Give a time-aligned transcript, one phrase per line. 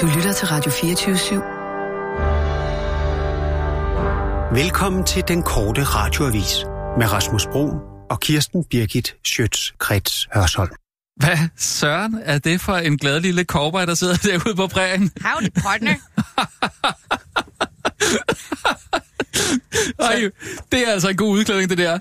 [0.00, 1.34] Du lytter til Radio 24 /7.
[4.54, 6.64] Velkommen til den korte radioavis
[6.98, 7.70] med Rasmus Bro
[8.10, 10.70] og Kirsten Birgit Schøtz-Krets Hørsholm.
[11.16, 15.10] Hvad søren er det for en glad lille cowboy, der sidder derude på prærien?
[15.24, 15.94] Howdy, partner.
[20.10, 20.30] Ej,
[20.72, 21.98] det er altså en god udklædning, det der.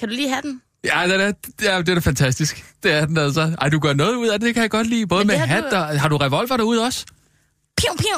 [0.00, 0.62] Kan du lige have den?
[0.84, 2.64] Ja, det er, det er, det er fantastisk.
[2.82, 3.56] Det er den altså.
[3.60, 5.06] Ej, du gør noget ud af det, det kan jeg godt lide.
[5.06, 6.00] Både med hat du- og...
[6.00, 7.06] Har du revolver derude også?
[7.82, 8.16] Piu, piu.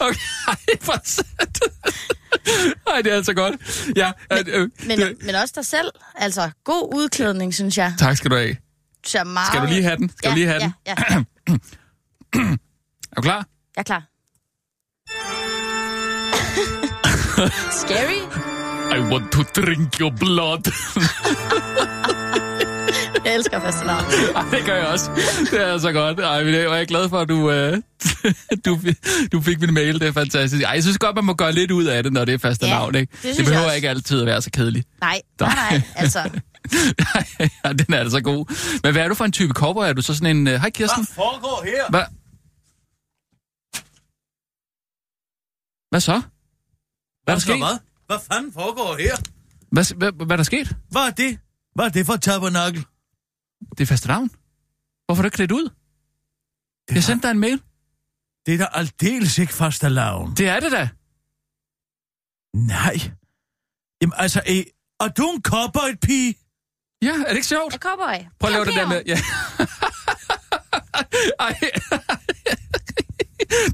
[0.00, 1.60] Okay, ej, for sat.
[2.86, 3.54] Ej, det er altså godt.
[3.96, 5.90] Ja, men, øh, Men, øh, men også dig selv.
[6.14, 7.94] Altså, god udklædning, synes jeg.
[7.98, 8.56] tak skal du have.
[9.06, 9.46] Ser meget...
[9.48, 10.08] Skal du lige have den?
[10.16, 11.26] Skal ja, du lige have ja, den?
[12.34, 12.44] Ja,
[13.12, 13.46] Er du klar?
[13.76, 14.02] jeg er klar.
[17.82, 18.20] Scary?
[18.96, 20.70] I want to drink your blood.
[23.24, 24.04] Jeg elsker fastelavn.
[24.36, 25.10] Ej, det gør jeg også.
[25.50, 26.20] Det er så godt.
[26.20, 27.82] Ej, men jeg er glad for, at du, øh,
[28.64, 28.78] du,
[29.32, 30.00] du fik min mail.
[30.00, 30.62] Det er fantastisk.
[30.64, 32.66] Ej, jeg synes godt, man må gøre lidt ud af det, når det er faste
[32.66, 32.94] Ja, navn.
[32.94, 33.12] Ikke?
[33.22, 34.88] det det, behøver ikke altid at være så kedeligt.
[35.00, 35.82] Nej, nej, nej.
[35.96, 36.18] Altså,
[37.64, 38.46] ja, den er altså god.
[38.82, 39.84] Men hvad er du for en type cowboy?
[39.84, 40.48] Er du så sådan en...
[40.48, 41.04] øh, Hej, Kirsten.
[41.04, 41.90] Hvad foregår her?
[41.90, 42.02] Hvad?
[45.90, 46.12] Hvad så?
[46.12, 46.22] Hvad er
[47.26, 47.58] der Altså, sket?
[47.58, 47.78] Hvad?
[48.06, 49.16] Hvad fanden foregår her?
[49.72, 50.76] Hvad, hvad, hvad er der sket?
[50.90, 51.38] Hvad er det?
[51.74, 52.84] Hvad er det for tabernakel?
[53.70, 54.30] Det er faste navn.
[55.06, 55.68] Hvorfor er du ikke klædt ud?
[56.88, 57.62] Det Jeg sendte dig en mail.
[58.46, 60.34] Det er da aldeles ikke faste lavn.
[60.36, 60.88] Det er det da.
[62.56, 62.94] Nej.
[64.02, 64.64] Jamen altså, eh,
[65.00, 66.34] er du en cowboy-pige?
[67.02, 67.72] Ja, er det ikke sjovt?
[67.72, 68.26] jeg cowboy.
[68.40, 69.02] Prøv at lave det der med...
[69.06, 69.16] Ja.
[71.46, 71.58] Ej.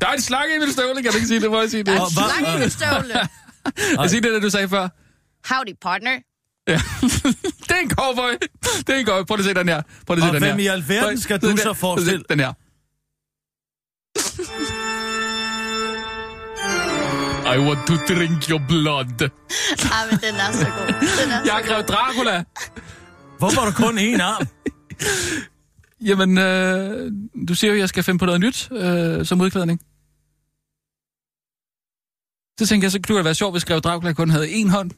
[0.00, 1.50] Der er en slange i min støvle, kan du ikke sige det?
[1.50, 1.86] Må jeg sige det?
[1.86, 3.14] Der er en slange i min støvle.
[4.00, 4.88] Jeg siger det, der du sagde før.
[5.54, 6.18] Howdy, partner.
[6.68, 6.80] Ja.
[7.68, 8.32] det er en cowboy.
[8.86, 9.24] Det er en cowboy.
[9.26, 9.82] Prøv lige at se den her.
[10.06, 10.52] Prøv lige at se Og den her.
[10.54, 12.24] hvem i alverden skal du så forestille?
[12.28, 12.52] Den her.
[17.54, 19.30] I want to drink your blood.
[19.92, 20.86] Ah, men den er så god.
[21.22, 22.44] Den er Jeg har så skrevet Dracula.
[23.38, 24.46] Hvorfor har du kun én arm?
[26.08, 27.12] Jamen, øh,
[27.48, 29.80] du siger jo, at jeg skal finde på noget nyt øh, som udklædning.
[32.60, 34.90] Så tænker jeg, så kunne det være sjovt, hvis skrev Dracula kun havde én hånd.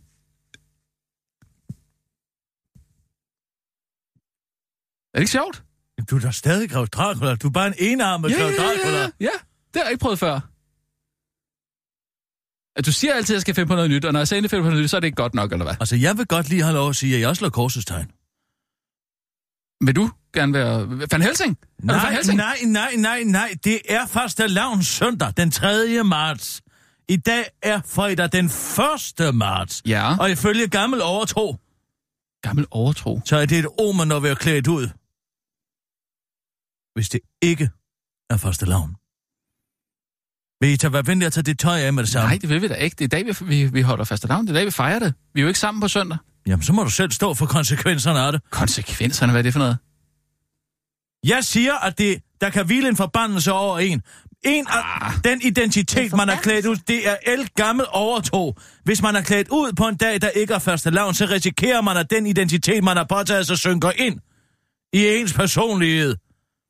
[5.14, 5.62] Er det ikke sjovt?
[6.10, 7.34] Du er da stadig Grev Dracula.
[7.34, 8.98] Du er bare en enarmet ja, Grev ja, Dracula.
[9.02, 9.28] ja, ja,
[9.74, 10.40] det har jeg ikke prøvet før.
[12.76, 14.34] At du siger altid, at jeg skal finde på noget nyt, og når jeg så
[14.34, 15.74] endelig finder på noget nyt, så er det ikke godt nok, eller hvad?
[15.80, 18.06] Altså, jeg vil godt lige have lov at sige, at jeg også laver korsestegn.
[19.86, 21.58] Vil du gerne være Van Helsing?
[21.60, 22.36] Du Van Nej, Helsing?
[22.36, 23.54] nej, nej, nej, nej.
[23.64, 26.02] Det er første lavns søndag, den 3.
[26.04, 26.62] marts.
[27.08, 29.34] I dag er fredag den 1.
[29.34, 29.82] marts.
[29.86, 31.56] Ja, Og ifølge gammel overtro,
[32.42, 33.20] gammel overtro.
[33.24, 34.88] så er det et omen, vi er klædt ud.
[36.94, 37.70] Hvis det ikke
[38.30, 38.96] er første lavn.
[40.60, 42.28] Vil I tage være venlig at tage det tøj af med det samme?
[42.28, 42.94] Nej, det vil vi da ikke.
[42.94, 44.46] Det er i dag, vi, vi, vi holder fast navn.
[44.46, 45.14] Det er i dag, vi fejrer det.
[45.34, 46.18] Vi er jo ikke sammen på søndag.
[46.46, 48.40] Jamen, så må du selv stå for konsekvenserne af det.
[48.50, 49.78] Konsekvenserne, hvad er det for noget?
[51.26, 54.02] Jeg siger, at det, der kan hvile en forbandelse over en.
[54.44, 55.12] En af Ah.
[55.24, 58.54] den identitet, En man er klædt ud, det er el gammel overtro.
[58.84, 61.80] Hvis man er klædt ud på en dag, der ikke er første lavn, så risikerer
[61.80, 64.20] man, at den identitet, man har påtaget sig, synker ind
[64.92, 66.16] i ens personlighed.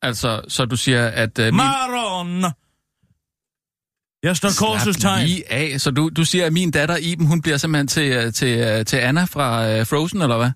[0.02, 1.38] Altså, så du siger, at...
[1.38, 1.54] Uh, min...
[1.54, 2.44] Maron!
[4.22, 5.26] Jeg står korsets tegn.
[5.26, 5.80] lige af.
[5.80, 8.84] Så du, du siger, at min datter Iben, hun bliver simpelthen til, øh, til, øh,
[8.84, 10.50] til Anna fra uh, Frozen, eller hvad?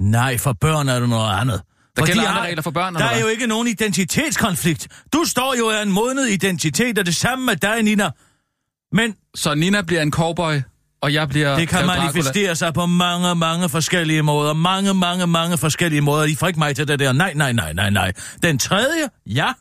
[0.00, 1.62] Nej, for børn er det noget andet.
[1.96, 4.88] Der gælder de andre regler for børn, Der er jo ikke nogen identitetskonflikt.
[5.12, 8.10] Du står jo af en modnet identitet, og det samme med dig, Nina.
[8.92, 10.60] Men Så Nina bliver en cowboy,
[11.02, 11.56] og jeg bliver...
[11.58, 14.52] Det kan manifestere sig på mange, mange forskellige måder.
[14.52, 16.24] Mange, mange, mange forskellige måder.
[16.24, 17.12] I får ikke mig til det der.
[17.12, 18.12] Nej, nej, nej, nej, nej.
[18.42, 19.52] Den tredje, ja,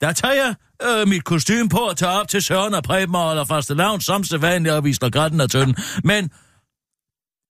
[0.00, 0.54] der tager jeg
[1.00, 4.00] øh, mit kostume på og tager op til Søren og Preben og holder faste lavn,
[4.00, 5.76] som sædvanligt, og vi slår gratten af tønden.
[6.04, 6.30] Men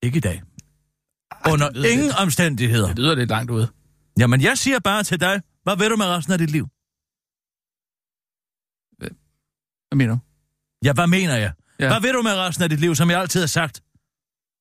[0.03, 0.43] ikke i dag.
[1.53, 2.87] Under lyder ingen lidt- omstændigheder.
[2.89, 3.69] Det lyder lidt langt ude.
[4.19, 6.67] Jamen, jeg siger bare til dig, hvad ved du med resten af dit liv?
[8.99, 10.19] Hvad mener du?
[10.85, 11.53] Ja, hvad mener jeg?
[11.81, 11.89] Ja.
[11.89, 13.83] Hvad ved du med resten af dit liv, som jeg altid har sagt?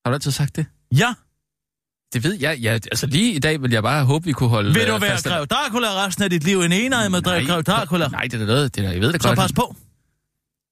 [0.06, 0.66] Har du altid sagt det?
[0.96, 1.14] Ja,
[2.14, 2.58] Det ved jeg.
[2.60, 4.74] Ja, altså lige i dag vil jeg bare håbe, vi kunne holde...
[4.74, 6.62] vil du være fast- Grev Dracula resten af dit liv?
[6.62, 8.08] En enere med Nej, Grev Dracula?
[8.08, 8.76] Nej, det er noget.
[8.76, 9.40] Det er, jeg ved det Så godt.
[9.40, 9.76] pas på.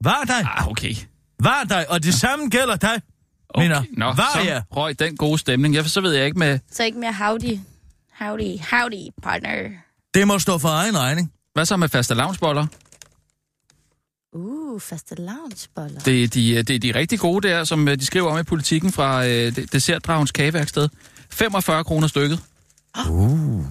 [0.03, 0.42] Var dig.
[0.56, 0.95] Ah, okay.
[1.39, 3.01] Var dig, og det samme gælder dig.
[3.50, 3.63] okay.
[3.68, 4.63] Mener, Nå, var så jeg?
[4.71, 5.75] røg den gode stemning.
[5.75, 6.59] Jeg, så ved jeg ikke med...
[6.71, 7.59] Så ikke mere howdy.
[8.19, 9.69] Howdy, howdy, partner.
[10.13, 11.31] Det må stå for egen regning.
[11.53, 12.68] Hvad så med faste lavnsboller?
[14.35, 15.99] Uh, faste lavnsboller.
[15.99, 18.43] Det er de, det er de rigtig gode der, som øh, de skriver om i
[18.43, 20.89] politikken fra øh, Dessertdragens Kageværksted.
[21.29, 22.39] 45 kroner stykket.
[23.09, 23.65] Uh.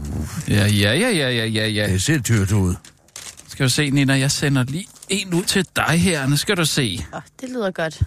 [0.48, 1.86] Ja, ja, ja, ja, ja, ja, ja.
[1.86, 2.74] Det ser dyrt ud.
[3.48, 6.26] Skal du se, Nina, jeg sender lige en ud til dig her.
[6.26, 7.06] Nu skal du se.
[7.12, 8.02] Oh, det lyder godt.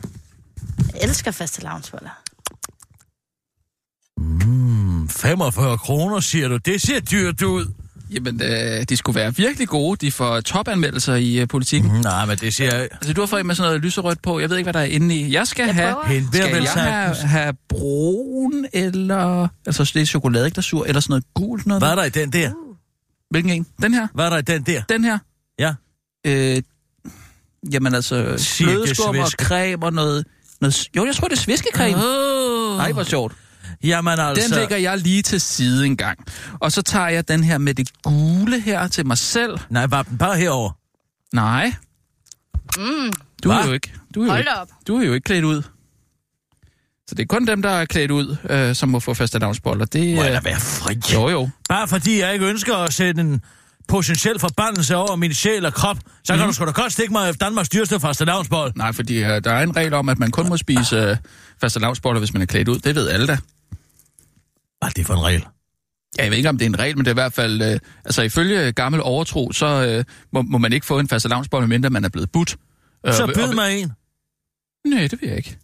[0.94, 2.22] Jeg elsker faste lavnsboller.
[5.10, 6.58] 45 kroner, siger du.
[6.58, 7.66] Det ser dyrt ud.
[8.12, 10.06] Jamen, øh, de skulle være virkelig gode.
[10.06, 11.92] De får topanmeldelser i øh, politikken.
[11.92, 12.00] Mm.
[12.00, 12.72] Nej, men det ser...
[12.72, 14.40] Altså, du har fået med sådan noget lyserødt på.
[14.40, 15.34] Jeg ved ikke, hvad der er inde i.
[15.34, 15.94] Jeg skal Jeg have...
[15.94, 16.30] prøver.
[16.34, 19.48] Skal jeg have, have brun eller...
[19.66, 21.82] Altså, det er chokoladeglasur eller sådan noget gult noget?
[21.82, 22.52] Hvad er der i den der?
[23.30, 23.66] Hvilken en?
[23.82, 24.08] Den her?
[24.14, 24.82] Hvad er der i den der?
[24.90, 25.18] Den her?
[25.60, 25.74] Ja.
[26.28, 26.62] Øh,
[27.72, 30.26] jamen altså, flødeskum og creme og noget,
[30.62, 30.88] noget...
[30.96, 31.98] Jo, jeg tror, det er sviskecreme.
[31.98, 32.78] Oh.
[32.78, 33.34] Nej, hvor sjovt.
[33.84, 34.44] Jamen altså...
[34.50, 36.20] Den lægger jeg lige til side en gang.
[36.60, 39.58] Og så tager jeg den her med det gule her til mig selv.
[39.70, 40.72] Nej, var den bare herover.
[41.34, 41.74] Nej.
[42.78, 43.12] Mm,
[43.44, 43.66] Du er Hva?
[43.68, 43.94] jo ikke.
[44.16, 44.68] Du er jo hold ikke, da op.
[44.88, 45.62] du er jo ikke klædt ud.
[47.08, 49.86] Så det er kun dem, der er klædt ud, øh, som må få fastelavnsboller.
[49.86, 51.00] Det Må jeg øh, da være fri?
[51.14, 51.50] Jo, jo.
[51.70, 53.42] Bare fordi jeg ikke ønsker at sætte en
[53.88, 56.40] potentiel forbandelse over min sjæl og krop, så Mhm.
[56.40, 58.74] kan du sgu da godt stikke mig efter Danmarks dyreste fastelavnsbold.
[58.76, 61.18] Nej, fordi øh, der er en regel om, at man kun må spise øh,
[61.62, 62.80] fastelavnsboller, hvis man er klædt ud.
[62.80, 63.38] Det ved alle da.
[64.80, 65.46] Hvad er det for en regel?
[66.18, 67.62] Ja, Jeg ved ikke, om det er en regel, men det er i hvert fald...
[67.62, 71.90] Øh, altså, ifølge gammel overtro, så øh, må, må man ikke få en fastelavnsbolle, medmindre
[71.90, 72.58] man er blevet budt.
[73.08, 73.92] Øh, Så byd og- mig en.
[74.88, 75.58] Nej, det vil jeg ikke.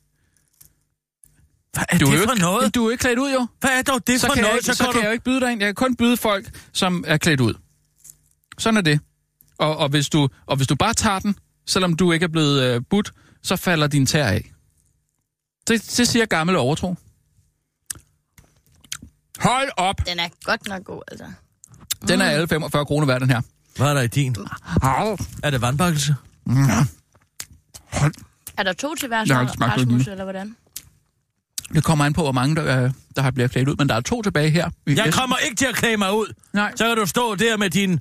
[1.74, 2.76] Hvad er Du er, det jo for ikke, noget?
[2.76, 3.48] du er ikke klædt ud, jo.
[3.60, 4.68] Hvad er dog det så for kan, jeg, noget?
[4.68, 5.04] ikke, så, går kan du...
[5.04, 5.62] jeg jo ikke byde dig ind.
[5.62, 7.54] Jeg kan kun byde folk, som er klædt ud.
[8.58, 9.00] Sådan er det.
[9.58, 11.36] Og, og, hvis, du, og hvis du bare tager den,
[11.68, 13.14] selvom du ikke er blevet øh, budt,
[13.44, 14.52] så falder din tær af.
[15.68, 16.96] Det, det siger gammel overtro.
[19.40, 19.96] Hold op!
[20.08, 21.26] Den er godt nok god, altså.
[22.08, 23.42] Den er alle 45 kroner værd, den her.
[23.78, 24.36] Hvad er der i din?
[25.44, 26.16] Er det vandbakkelse?
[28.58, 30.56] Er der to til hver så, Rasmus, eller hvordan?
[31.74, 33.96] Det kommer an på, hvor mange der, øh, der har bliver klædt ud, men der
[33.96, 34.70] er to tilbage her.
[34.88, 36.34] I Jeg kommer ikke til at klæde mig ud.
[36.54, 36.72] Nej.
[36.76, 38.00] Så kan du stå der med din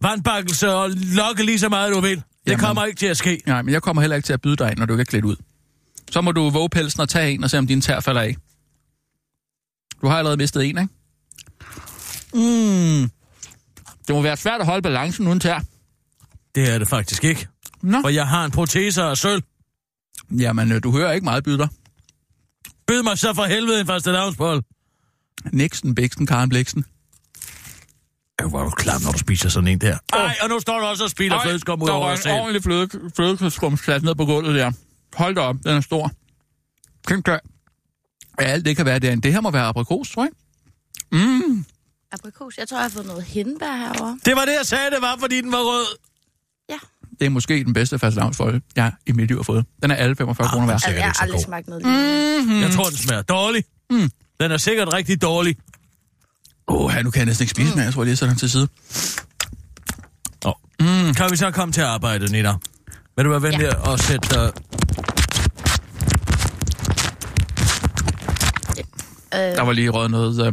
[0.00, 2.16] vandbakkelse og lokke lige så meget, du vil.
[2.16, 2.60] Det Jamen.
[2.60, 3.40] kommer ikke til at ske.
[3.46, 5.04] Nej, men jeg kommer heller ikke til at byde dig ind, når du ikke er
[5.04, 5.36] klædt ud.
[6.10, 8.36] Så må du våge pelsen og tage en og se, om din tær falder af.
[10.04, 10.92] Du har allerede mistet en, ikke?
[12.34, 13.10] Mm.
[14.06, 15.60] Det må være svært at holde balancen uden tær.
[16.54, 17.48] Det er det faktisk ikke.
[17.82, 17.98] Nå.
[18.00, 19.42] For jeg har en protese af sølv.
[20.38, 21.68] Jamen, øh, du hører ikke meget byder.
[22.88, 24.62] Byd mig så for helvede en faste lavnsbold.
[25.52, 26.84] Nixon, Bæksten, Karen Bliksen.
[28.48, 29.98] Hvor er du klam, når du spiser sådan en der.
[30.12, 32.32] Ej, og nu står du også og spiller flødeskum ud der over var os en
[32.32, 34.72] ordentlig fløde, flødeskumskat ned på gulvet der.
[35.14, 36.12] Hold da op, den er stor.
[37.08, 37.28] Tænk
[38.38, 39.22] at alt det kan være derinde.
[39.22, 40.30] Det her må være aprikos, tror jeg.
[41.12, 41.64] Mm.
[42.12, 42.58] Aprikos.
[42.58, 44.18] Jeg tror, jeg har fået noget hindbær herovre.
[44.24, 45.86] Det var det, jeg sagde, det var, fordi den var rød.
[46.68, 46.78] Ja.
[47.20, 49.64] Det er måske den bedste fastelavnsfolde, jeg i mit liv har fået.
[49.82, 50.74] Den er alle 45 kroner værd.
[50.74, 51.84] Altså, jeg har aldrig smagt noget.
[51.84, 52.60] Mm-hmm.
[52.60, 53.64] Jeg tror, den smager dårlig.
[53.90, 54.10] Mm.
[54.40, 55.56] Den er sikkert rigtig dårlig.
[56.68, 57.84] Åh, oh, nu kan jeg næsten ikke spise mere.
[57.84, 58.68] Jeg tror, jeg lige sætter den til side.
[60.44, 60.52] Oh.
[60.80, 61.14] Mm.
[61.14, 62.54] Kan vi så komme til arbejde, Nina?
[63.16, 63.92] Vil du være venlig ja.
[63.92, 64.52] at sætte dig...
[69.34, 70.52] Øh, Der var lige røget noget, øh,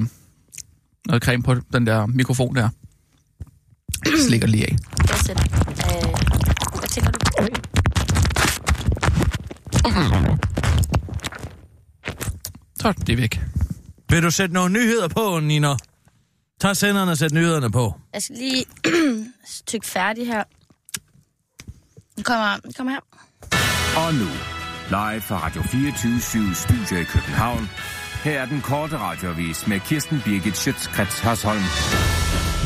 [1.07, 2.69] noget creme på den der mikrofon der.
[4.05, 4.75] Jeg slikker lige af.
[5.09, 5.43] jeg sætter.
[5.67, 7.19] Øh, hvad tænker du?
[12.79, 13.41] Så det er væk.
[14.09, 15.75] Vil du sætte nogle nyheder på, Nina?
[16.61, 17.93] Tag senderen og sæt nyhederne på.
[18.13, 18.65] Jeg skal lige
[19.67, 20.43] tykke færdig her.
[22.23, 22.99] Kommer, kommer her.
[24.07, 24.27] Og nu,
[24.89, 27.69] live fra Radio 24 Studio i København.
[28.23, 31.61] Her er den korte radiovis med Kirsten Birgit Schøtzgrads Hasholm.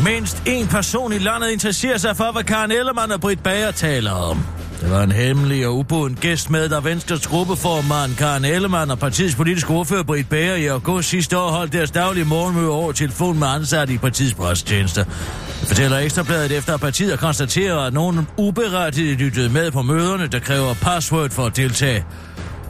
[0.03, 4.11] Mindst en person i landet interesserer sig for, hvad Karen Ellemann og Britt Bager taler
[4.11, 4.45] om.
[4.81, 9.35] Det var en hemmelig og uboden gæst med, der Venstres gruppeformand Karen Ellemann og partiets
[9.35, 13.47] politiske ordfører Britt Bager i august sidste år holdt deres daglige morgenmøde over telefon med
[13.47, 15.03] ansatte i partiets presstjenester.
[15.03, 20.39] Det fortæller Ekstrabladet efter, at partiet konstaterer, at nogen uberettiget lyttede med på møderne, der
[20.39, 22.05] kræver password for at deltage.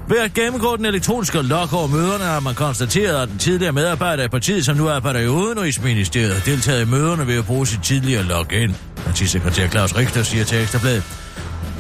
[0.08, 4.24] Ved at gennemgå den elektroniske log over møderne har man konstateret, at den tidligere medarbejder
[4.24, 7.84] i partiet, som nu arbejder i Udenrigsministeriet, har deltaget i møderne ved at bruge sit
[7.84, 8.76] tidligere login.
[8.96, 11.04] Partisekretær Claus Richter siger til Ekstrabladet.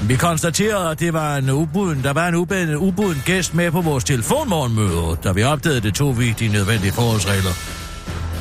[0.08, 3.82] Vi konstaterede, at det var en ubuden, der var en ubuden, ubuden gæst med på
[3.82, 7.51] vores telefonmorgenmøde, da vi opdagede det to vi de nødvendige forholdsregler.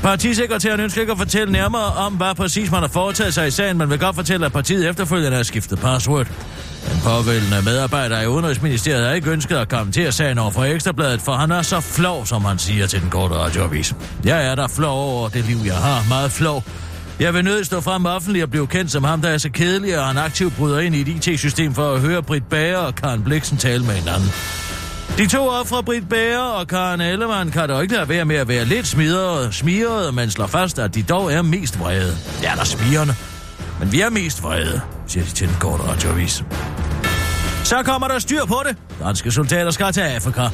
[0.03, 3.79] Partisekretæren ønsker ikke at fortælle nærmere om, hvad præcis man har foretaget sig i sagen,
[3.79, 6.27] men vil godt fortælle, at partiet efterfølgende har skiftet password.
[6.93, 11.33] Den påvældende medarbejder i Udenrigsministeriet har ikke ønsket at kommentere sagen over for Ekstrabladet, for
[11.33, 13.95] han er så flov, som han siger til den korte radioavis.
[14.25, 16.05] Jeg er der flov over det liv, jeg har.
[16.09, 16.65] Meget flov.
[17.21, 19.99] Jeg vil nødt stå frem offentligt og blive kendt som ham, der er så kedelig,
[19.99, 23.23] og han aktivt bryder ind i et IT-system for at høre Britt Bager og Karen
[23.23, 24.31] Bliksen tale med hinanden.
[25.19, 28.49] De to ofre, Britt Bager og Karen Ellemann, kan dog ikke lade være med at
[28.49, 32.17] være lidt smiderede, smirede, men slår fast, at de dog er mest vrede.
[32.43, 33.15] Ja, der smirende.
[33.81, 36.45] Men vi er mest vrede, siger de til den korte radioavis.
[37.65, 38.77] Så kommer der styr på det.
[39.01, 40.49] Danske soldater skal til Afrika.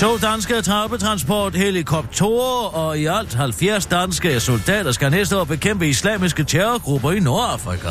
[0.00, 6.44] To danske trappetransport helikopterer og i alt 70 danske soldater skal næste år bekæmpe islamiske
[6.44, 7.88] terrorgrupper i Nordafrika.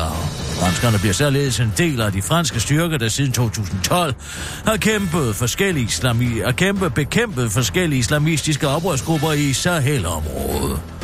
[0.60, 4.14] Danskerne bliver således en del af de franske styrker, der siden 2012
[4.66, 10.99] har kæmpet forskellige islami har kæmpet, bekæmpet forskellige islamistiske oprørsgrupper i Sahel-området.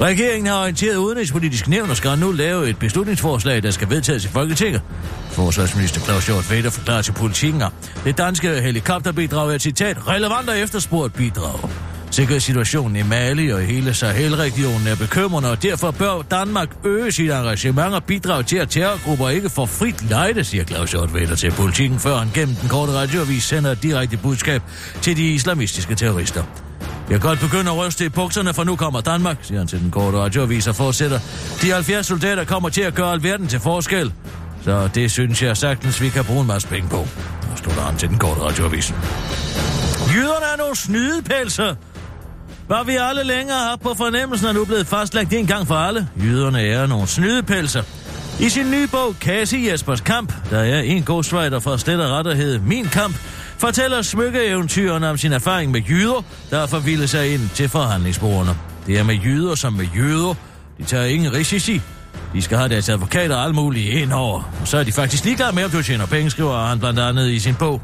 [0.00, 4.28] Regeringen har orienteret udenrigspolitisk nævn og skal nu lave et beslutningsforslag, der skal vedtages i
[4.28, 4.82] Folketinget.
[5.30, 7.72] Forsvarsminister Claus Hjort Vedder forklarer til politikken, at
[8.04, 11.70] det danske helikopterbidrag er et citat relevant og efterspurgt bidrag.
[12.10, 17.30] Sikkerhedssituationen i Mali og i hele Sahel-regionen er bekymrende, og derfor bør Danmark øge sit
[17.30, 21.50] engagement og bidrage til, at terrorgrupper ikke får frit lejde, siger Claus Hjort Vedder til
[21.50, 24.62] politikken, før han gennem den korte radioavis sender et direkte budskab
[25.02, 26.42] til de islamistiske terrorister.
[27.10, 29.80] Jeg kan godt begynde at ryste i bukserne, for nu kommer Danmark, siger han til
[29.80, 31.18] den korte radioavis og fortsætter.
[31.62, 34.12] De 70 soldater kommer til at gøre alverden til forskel.
[34.64, 36.96] Så det synes jeg sagtens, vi kan bruge en masse penge på.
[37.52, 38.94] Og slutter han til den korte radioavis.
[40.14, 41.74] Jyderne er nogle snydepælser.
[42.68, 46.08] Var vi alle længere har på fornemmelsen er nu blevet fastlagt en gang for alle.
[46.22, 47.82] Jyderne er nogle snydepælser.
[48.40, 52.58] I sin nye bog, Kasi Jespers Kamp, der er en ghostwriter fra Slet og Retterhed,
[52.58, 53.16] Min Kamp,
[53.64, 58.56] fortæller smykkeeventyrene om sin erfaring med jyder, der har forvildet sig ind til forhandlingsbordene.
[58.86, 60.34] Det er med jyder som med jøder.
[60.78, 61.80] De tager ingen risici.
[62.34, 64.52] De skal have deres advokater og alt muligt ind over.
[64.60, 67.30] Og så er de faktisk ligeglade med, om du tjener penge, skriver han blandt andet
[67.30, 67.82] i sin bog.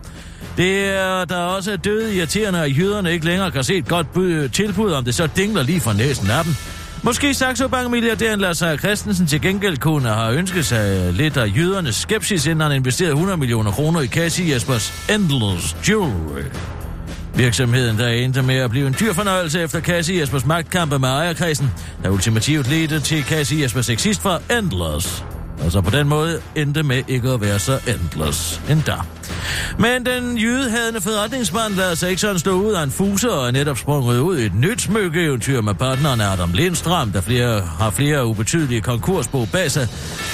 [0.56, 4.52] Det er der også er døde irriterende, at jyderne ikke længere kan se et godt
[4.52, 6.54] tilbud, om det så dingler lige fra næsen af dem.
[7.02, 11.56] Måske Saxo Bank milliardæren Lars Seier Christensen til gengæld kunne have ønsket sig lidt af
[11.56, 16.42] jødernes skepsis, inden han investerede 100 millioner kroner i Cassie Jespers Endless Jewelry.
[17.34, 21.70] Virksomheden, der endte med at blive en dyr fornøjelse efter Cassie Jespers magtkampe med ejerkredsen,
[22.02, 25.24] der ultimativt ledte til Cassie Jespers eksist fra Endless.
[25.70, 28.94] Og så på den måde endte med ikke at være så endless endda.
[29.78, 33.50] Men den jydehadende forretningsmand lader sig ikke sådan stå ud af en fuser og er
[33.50, 38.26] netop sprunget ud i et nyt smykkeeventyr med partneren Adam Lindstrøm, der flere, har flere
[38.26, 39.88] ubetydelige konkursbo bag sig.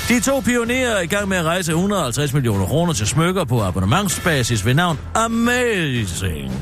[0.09, 3.63] De to pionerer er i gang med at rejse 150 millioner kroner til smykker på
[3.63, 6.53] abonnementsbasis ved navn Amazing.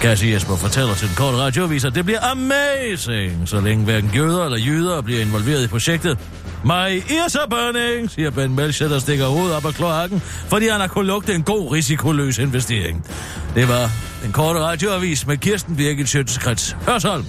[0.00, 4.44] Kasse Jesper fortæller til den korte radioavis, at det bliver amazing, så længe hverken jøder
[4.44, 6.18] eller jyder bliver involveret i projektet.
[6.64, 10.80] My ears are burning, siger Ben Melcher, der stikker hovedet op af kloakken, fordi han
[10.80, 13.06] har kunnet lugte en god risikoløs investering.
[13.54, 13.90] Det var
[14.22, 17.24] den korte radioavis med Kirsten Birgit Sjøtskrets Hørsholm.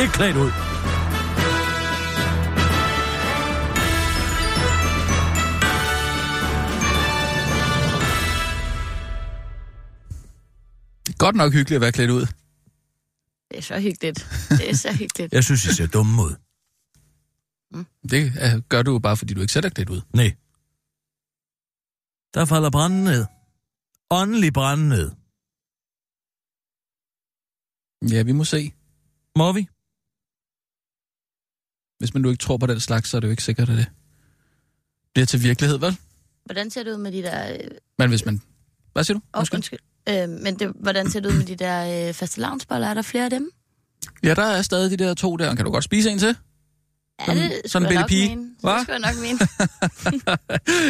[0.00, 0.73] Ikke klædt ud.
[11.24, 12.26] Godt nok hyggeligt at være klædt ud.
[13.50, 14.18] Det er så hyggeligt.
[14.50, 15.32] Det er så hyggeligt.
[15.36, 16.34] Jeg synes, I ser dumme ud.
[18.10, 20.00] Det øh, gør du jo bare, fordi du ikke selv er klædt ud.
[20.14, 20.30] Nej.
[22.34, 23.26] Der falder branden ned.
[24.10, 25.10] Åndelig branden ned.
[28.10, 28.72] Ja, vi må se.
[29.36, 29.68] Må vi?
[31.98, 33.76] Hvis man nu ikke tror på den slags, så er det jo ikke sikkert, at
[33.76, 33.88] det
[35.14, 35.98] bliver til virkelighed, vel?
[36.44, 37.52] Hvordan ser det ud med de der...
[37.54, 38.42] Øh, Men hvis man...
[38.92, 39.24] Hvad siger du?
[39.32, 39.78] oh, undskyld.
[40.08, 42.88] Øh, men det, hvordan ser det ud med de der øh, faste lavnsboller?
[42.88, 43.50] Er der flere af dem?
[44.22, 45.54] Ja, der er stadig de der to der.
[45.54, 46.36] Kan du godt spise en til?
[47.28, 48.38] Ja, det sådan en nok pige.
[48.60, 48.72] Hva?
[48.72, 49.38] Det skulle jeg nok mene.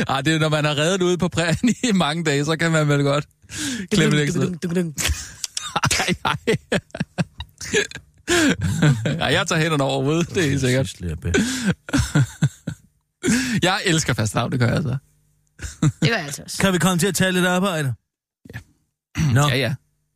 [0.14, 2.72] Ej, det er, når man har reddet ude på prærien i mange dage, så kan
[2.72, 3.26] man vel godt
[3.90, 4.40] klemme det ekstra.
[5.98, 6.36] Ej, ej.
[9.04, 11.00] Ej, jeg tager hænderne over hovedet, det er helt sikkert.
[13.62, 14.96] Jeg elsker fast det gør jeg altså.
[15.80, 16.58] Det gør jeg altså også.
[16.58, 17.94] Kan vi komme til at tage lidt arbejde?
[19.34, 19.40] Ja.
[19.40, 19.74] Nå, Ja, ja.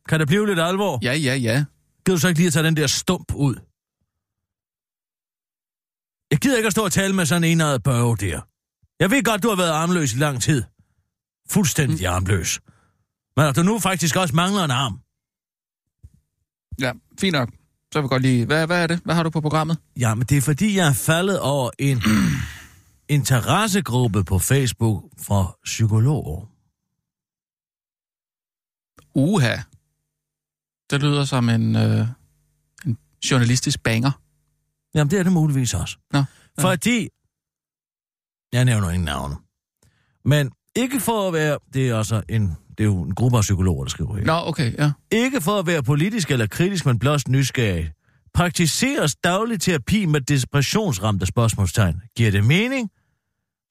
[0.09, 0.99] kan der blive lidt alvor?
[1.01, 1.65] Ja, ja, ja.
[2.05, 3.55] Gider du så ikke lige at tage den der stump ud?
[6.31, 8.41] Jeg gider ikke at stå og tale med sådan en af børge der.
[8.99, 10.63] Jeg ved godt, du har været armløs i lang tid.
[11.49, 12.13] Fuldstændig mm.
[12.15, 12.59] armløs.
[13.37, 14.99] Men at du nu faktisk også mangler en arm.
[16.79, 17.49] Ja, fint nok.
[17.93, 18.45] Så vil jeg godt lige...
[18.45, 18.99] Hvad, hvad er det?
[19.05, 19.77] Hvad har du på programmet?
[19.99, 22.01] Ja, men det er fordi, jeg er faldet over en
[23.17, 26.48] interessegruppe på Facebook fra psykologer.
[29.15, 29.57] Uha.
[30.89, 32.07] Det lyder som en, øh,
[32.85, 32.97] en
[33.31, 34.11] journalistisk banger.
[34.95, 35.97] Jamen, det er det muligvis også.
[36.13, 36.19] Nå,
[36.57, 36.63] ja.
[36.63, 37.09] Fordi,
[38.53, 39.35] jeg nævner ingen navne,
[40.25, 43.41] men ikke for at være, det er altså en, det er jo en gruppe af
[43.41, 44.25] psykologer, der skriver her.
[44.25, 44.91] Nå, okay, ja.
[45.11, 47.91] Ikke for at være politisk eller kritisk, men blot nysgerrig.
[48.33, 52.01] Praktiseres daglig terapi med depressionsramte spørgsmålstegn.
[52.15, 52.89] Giver det mening?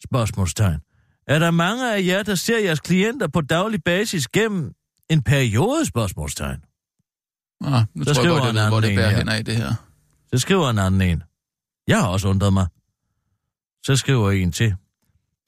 [0.05, 0.81] Spørgsmålstegn.
[1.27, 4.73] Er der mange af jer, der ser jeres klienter på daglig basis gennem
[5.11, 5.87] en periode?
[5.87, 6.61] Spørgsmålstegn.
[7.65, 9.57] Ah, nu Så tror jeg godt, jeg ved, hvor det en bærer hen af det
[9.57, 9.75] her.
[10.33, 11.23] Så skriver en anden en.
[11.87, 12.67] Jeg har også undret mig.
[13.83, 14.75] Så skriver en til.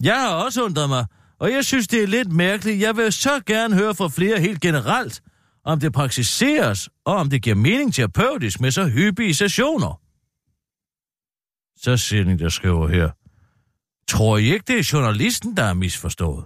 [0.03, 1.07] Jeg har også undret mig,
[1.39, 2.81] og jeg synes, det er lidt mærkeligt.
[2.81, 5.23] Jeg vil så gerne høre fra flere helt generelt,
[5.65, 10.01] om det praktiseres, og om det giver mening terapeutisk med så hyppige sessioner.
[11.77, 13.11] Så siger den, der skriver her.
[14.09, 16.45] Tror I ikke, det er journalisten, der er misforstået?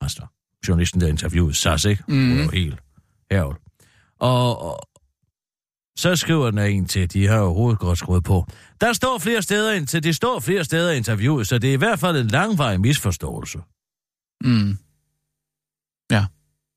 [0.00, 0.26] Altså,
[0.68, 2.04] journalisten, der interviewede SAS, ikke?
[2.08, 2.16] Mhm.
[2.18, 2.36] Mm.
[2.36, 2.78] Det var helt
[3.30, 3.54] herved.
[4.20, 4.80] Og, og,
[5.96, 8.46] så skriver den en til, de har jo godt skruet på.
[8.80, 11.74] Der står flere steder, ind til det står flere steder i interviewet, så det er
[11.74, 13.58] i hvert fald en langvarig misforståelse.
[14.44, 14.78] Mm.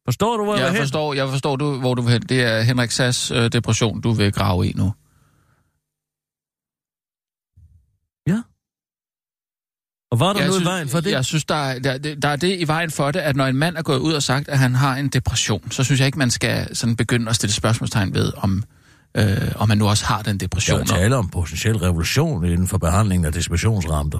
[0.06, 2.22] Forstår du, hvor jeg, Jeg forstår, jeg forstår du, hvor du vil hen.
[2.22, 4.94] Det er Henrik Sass øh, depression, du vil grave i nu.
[10.12, 11.12] Og var der Jeg noget i synes- vejen for det?
[11.12, 13.56] Jeg synes, der er, der, der er det i vejen for det, at når en
[13.56, 16.18] mand er gået ud og sagt, at han har en depression, så synes jeg ikke,
[16.18, 18.63] man skal sådan begynde at stille spørgsmålstegn ved, om,
[19.18, 20.80] øh, om man nu også har den depression.
[20.80, 24.18] vil tale om potentiel revolution inden for behandlingen af depressionsramte.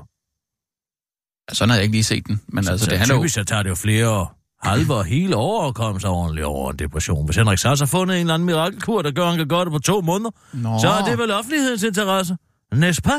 [1.52, 3.22] Sådan har jeg ikke lige set den, men altså, det handler jo...
[3.22, 4.28] Typisk så tager det jo flere
[4.64, 7.26] halve og hele år at komme sig ordentligt over en depression.
[7.26, 9.66] Hvis Henrik Sass har fundet en eller anden mirakelkur, der gør, at han kan gøre
[9.66, 12.38] det på to måneder, Nå, så er det vel offentlighedens interesse.
[12.74, 13.12] Næspa?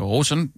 [0.00, 0.52] Jo, sådan...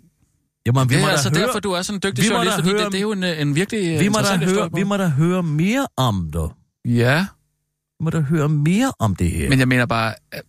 [0.66, 2.54] Jamen, vi Det er da altså høre, derfor, du er sådan en dygtig da journalist,
[2.56, 4.48] fordi høre- det, det er jo en, øh, en virkelig vi må, da interessant høre,
[4.50, 4.76] historie på.
[4.76, 6.50] vi må da høre mere om det.
[6.84, 7.26] Ja,
[7.98, 9.48] Vi må da høre mere om det her.
[9.48, 10.14] men jeg mener bare...
[10.34, 10.40] øh,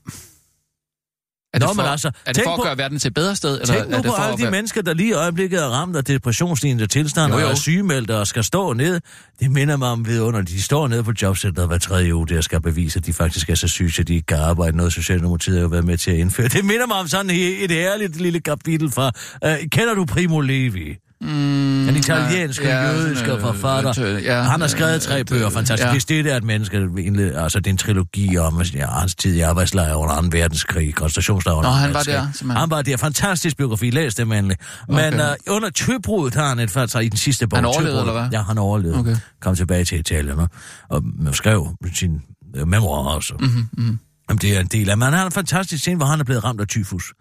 [1.56, 3.14] Er Nå, det for, men altså, er det for at på- gøre verden til et
[3.14, 3.62] bedre sted?
[3.62, 5.64] Eller Tænk nu er det på for alle de være- mennesker, der lige i øjeblikket
[5.64, 7.48] er ramt af depressionslignende tilstand Jo, og jo.
[7.50, 9.00] er sygemeldte og skal stå ned.
[9.40, 10.42] Det minder mig om vidunder.
[10.42, 13.56] De står nede på jobcenteret hver tredje uge, der skal bevise, at de faktisk er
[13.56, 14.78] så syge, at de ikke kan arbejde.
[14.78, 16.48] Noget Socialdemokratiet har jo været med til at indføre.
[16.48, 19.12] Det minder mig om sådan et herligt lille kapitel fra...
[19.46, 20.98] Uh, kender du Primo Levi?
[21.26, 24.04] Mm, Den italienske, ja, jødiske øh, forfatter.
[24.16, 25.86] øh, ja, han har skrevet øh, tre øh, bøger, fantastisk.
[25.88, 25.92] ja.
[25.92, 28.88] Hvis det er et menneske, der vil indlede- altså det er en trilogi om ja,
[28.88, 30.28] hans tid i arbejdslejr under 2.
[30.32, 31.80] verdenskrig, koncentrationslejr under Nå, 2.
[31.80, 32.52] han var der, simpelthen.
[32.52, 32.98] Han var der.
[32.98, 33.90] Fantastisk biografi.
[33.90, 34.58] Læs det endelig.
[34.90, 35.20] Men Okay.
[35.50, 37.58] uh, under tøbruddet har han et faktisk i den sidste bog.
[37.58, 38.28] Han overlevede, eller hvad?
[38.32, 39.00] Ja, han overlevede.
[39.00, 39.16] Okay.
[39.42, 40.50] Kom tilbage til Italien og,
[40.90, 42.22] og skrev sin
[42.56, 43.34] øh, memoir også.
[43.40, 44.00] Mhm, mhm.
[44.30, 44.98] Jamen, det er en del af.
[44.98, 47.14] Men han har en fantastisk scene, hvor han er blevet ramt af tyfus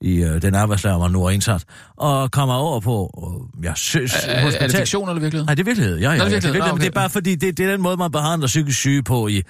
[0.00, 1.64] i øh, den arbejdslejr, man nu har indsat,
[1.96, 3.10] og kommer over på,
[3.58, 5.46] øh, jeg synes, Er, er, er det fiktion eller virkelighed?
[5.46, 5.98] Nej, det er virkelighed.
[5.98, 6.54] Ja, ja, Nå, det er ja, virkelighed.
[6.54, 6.80] det, er Nå, okay.
[6.82, 9.42] det er bare fordi, det, det er den måde, man behandler psykisk syge på i,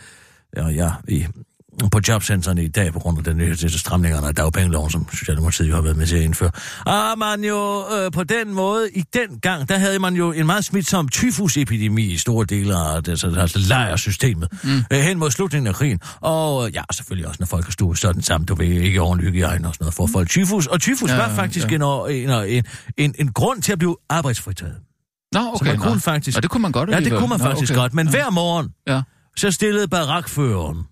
[0.56, 1.26] ja, ja, i,
[1.92, 5.68] på jobcentrene i dag, på grund af den nye det stramningerne af dagpengeloven, som Socialdemokratiet
[5.68, 6.50] jo har været med til at indføre.
[6.86, 10.46] Og man jo øh, på den måde, i den gang, der havde man jo en
[10.46, 14.70] meget smitsom tyfusepidemi i store dele af det, så, altså lejrsystemet, mm.
[14.92, 16.00] øh, hen mod slutningen af krigen.
[16.20, 19.30] Og øh, ja, selvfølgelig også, når folk har stået sådan sammen, du ved ikke ordentlig
[19.32, 20.66] hygiejne og sådan noget, for folk tyfus.
[20.66, 21.76] Og tyfus Ja, var faktisk ja.
[21.76, 22.64] en, en, en,
[22.96, 24.76] en, en grund til at blive arbejdsfritaget.
[25.32, 25.66] Nå, Så okay.
[25.66, 25.84] man nå.
[25.84, 26.36] kunne faktisk...
[26.36, 27.80] Ja, det kunne man godt Ja, det kunne man Nå, faktisk okay.
[27.80, 27.94] godt.
[27.94, 28.10] Men Ja.
[28.10, 29.02] hver morgen, Ja.
[29.36, 30.82] så stillede barakføreren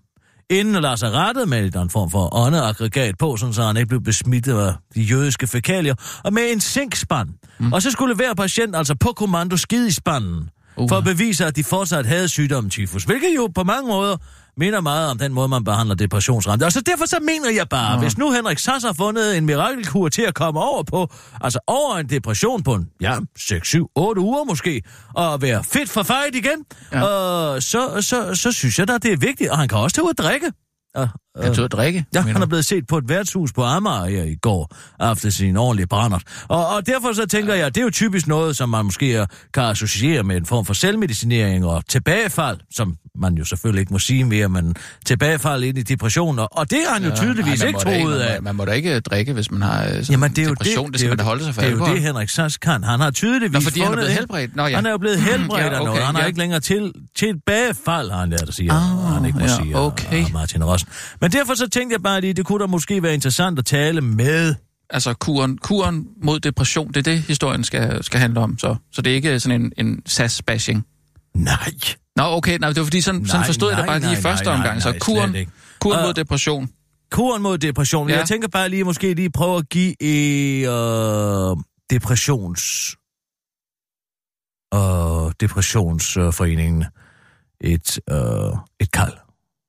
[0.49, 3.87] inden at lade sig rettet med en form for åndeaggregat på, sådan så han ikke
[3.87, 7.29] blev besmittet af de jødiske fækalier, og med en sinkspand.
[7.59, 7.73] Mm.
[7.73, 10.89] Og så skulle hver patient altså på kommando skide i spanden, Uh.
[10.89, 14.17] for at bevise, at de fortsat havde sygdommen tyfus, hvilket jo på mange måder
[14.57, 16.63] minder meget om den måde, man behandler depressionsramte.
[16.63, 18.01] Og så derfor så mener jeg bare, Nå.
[18.01, 21.97] hvis nu Henrik Sass har fundet en mirakelkur til at komme over på, altså over
[21.97, 24.81] en depression på en, ja, 6, 7, 8 uger måske,
[25.15, 26.99] og være fit for fight igen, Ja.
[27.53, 27.59] ja.
[27.59, 30.09] så, så, så synes jeg da, det er vigtigt, og han kan også tage ud
[30.09, 30.51] at drikke.
[30.95, 31.09] Og,
[31.43, 32.05] Kan du at drikke?
[32.15, 34.71] Ja, han er blevet set på et værtshus på Amager her i går,
[35.11, 36.21] efter sin ordentlige brændert.
[36.47, 39.63] Og, og derfor så tænker jeg, det er jo typisk noget, som man måske kan
[39.63, 44.23] associere med en form for selvmedicinering og tilbagefald, som man jo selvfølgelig ikke må sige
[44.25, 48.03] mere, men tilbagefald ind i depression, og, det har han jo tydeligvis man ikke troet
[48.03, 48.37] man, af.
[48.41, 50.49] må, man må da ikke drikke, hvis man har øh, sådan Jamen, det er jo
[50.49, 50.85] depression.
[50.85, 51.95] det, Det skal er man da jo- holde sig for Det er jo alkohol.
[51.95, 52.83] det, Henrik Sass kan.
[52.83, 54.55] Han har tydeligvis Nå, fordi han er fundet blevet helbredt.
[54.55, 54.75] Nå, ja.
[54.75, 55.89] Han er jo blevet helbredt Ja, af noget.
[55.89, 56.27] okay, Han har ja.
[56.27, 59.77] ikke længere til, tilbagefald, har han lært at sige, Ah, han ikke må ja, sige,
[59.77, 60.25] okay.
[60.33, 60.89] Martin Rossen.
[61.27, 64.01] Men derfor så tænkte jeg bare lige, det kunne da måske være interessant at tale
[64.01, 64.55] med
[64.89, 68.57] Altså, kuren, kuren mod depression, det er det, historien skal, skal handle om.
[68.57, 70.87] Så, så det er ikke sådan en, en SAS-bashing.
[71.35, 71.73] Nej.
[72.15, 74.11] Nå, okay, nej, det var fordi, sådan, sådan Nej, forstod jeg det nej, bare lige
[74.11, 74.81] i nej, første nej, nej, omgang.
[74.81, 75.51] Så nej, kuren, ikke.
[75.79, 76.69] kuren Øh, mod depression.
[77.11, 78.09] Kuren mod depression.
[78.09, 78.17] Ja.
[78.17, 81.57] Jeg tænker bare lige, måske lige prøve at give øh,
[81.89, 82.95] depressions...
[84.73, 86.85] Øh, depressionsforeningen
[87.61, 88.17] et, øh,
[88.79, 89.13] et kald.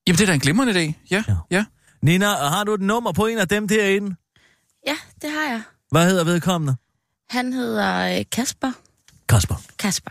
[0.08, 0.92] Jamen, det er da en glimrende idé.
[1.10, 1.36] Ja, Ja.
[1.50, 1.64] ja.
[2.02, 4.16] Nina, har du et nummer på en af dem derinde?
[4.86, 5.62] Ja, det har jeg.
[5.90, 6.76] Hvad hedder vedkommende?
[7.30, 8.72] Han hedder øh, Kasper.
[9.28, 9.54] Kasper.
[9.78, 10.10] Kasper.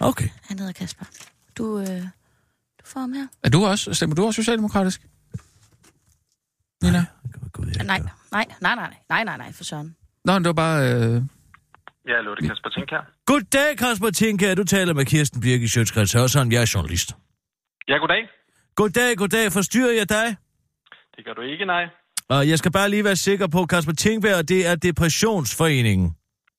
[0.00, 0.28] Okay.
[0.48, 1.04] Han hedder Kasper.
[1.58, 1.86] Du, øh,
[2.80, 3.26] du får ham her.
[3.42, 5.00] Er du også, stemmer du også socialdemokratisk?
[6.82, 7.04] Nina?
[7.52, 8.08] Gud, jeg Nej, nej,
[8.60, 9.96] nej, nej, nej, nej, nej, for søren.
[10.24, 10.78] Nå, det var bare...
[10.92, 11.22] Øh...
[12.08, 13.02] Ja, hallo, det er Kasper Tink her.
[13.26, 14.54] Goddag, Kasper Tinka.
[14.54, 16.52] Du taler med Kirsten Birk i Sjøtskreds Hørsson.
[16.52, 17.12] Jeg er journalist.
[17.88, 18.22] Ja, goddag.
[18.80, 19.46] Goddag, goddag.
[19.52, 20.26] Forstyrrer jeg dig?
[21.16, 21.84] Det gør du ikke, nej.
[22.28, 26.08] Og jeg skal bare lige være sikker på, Kasper Tingberg, det er Depressionsforeningen.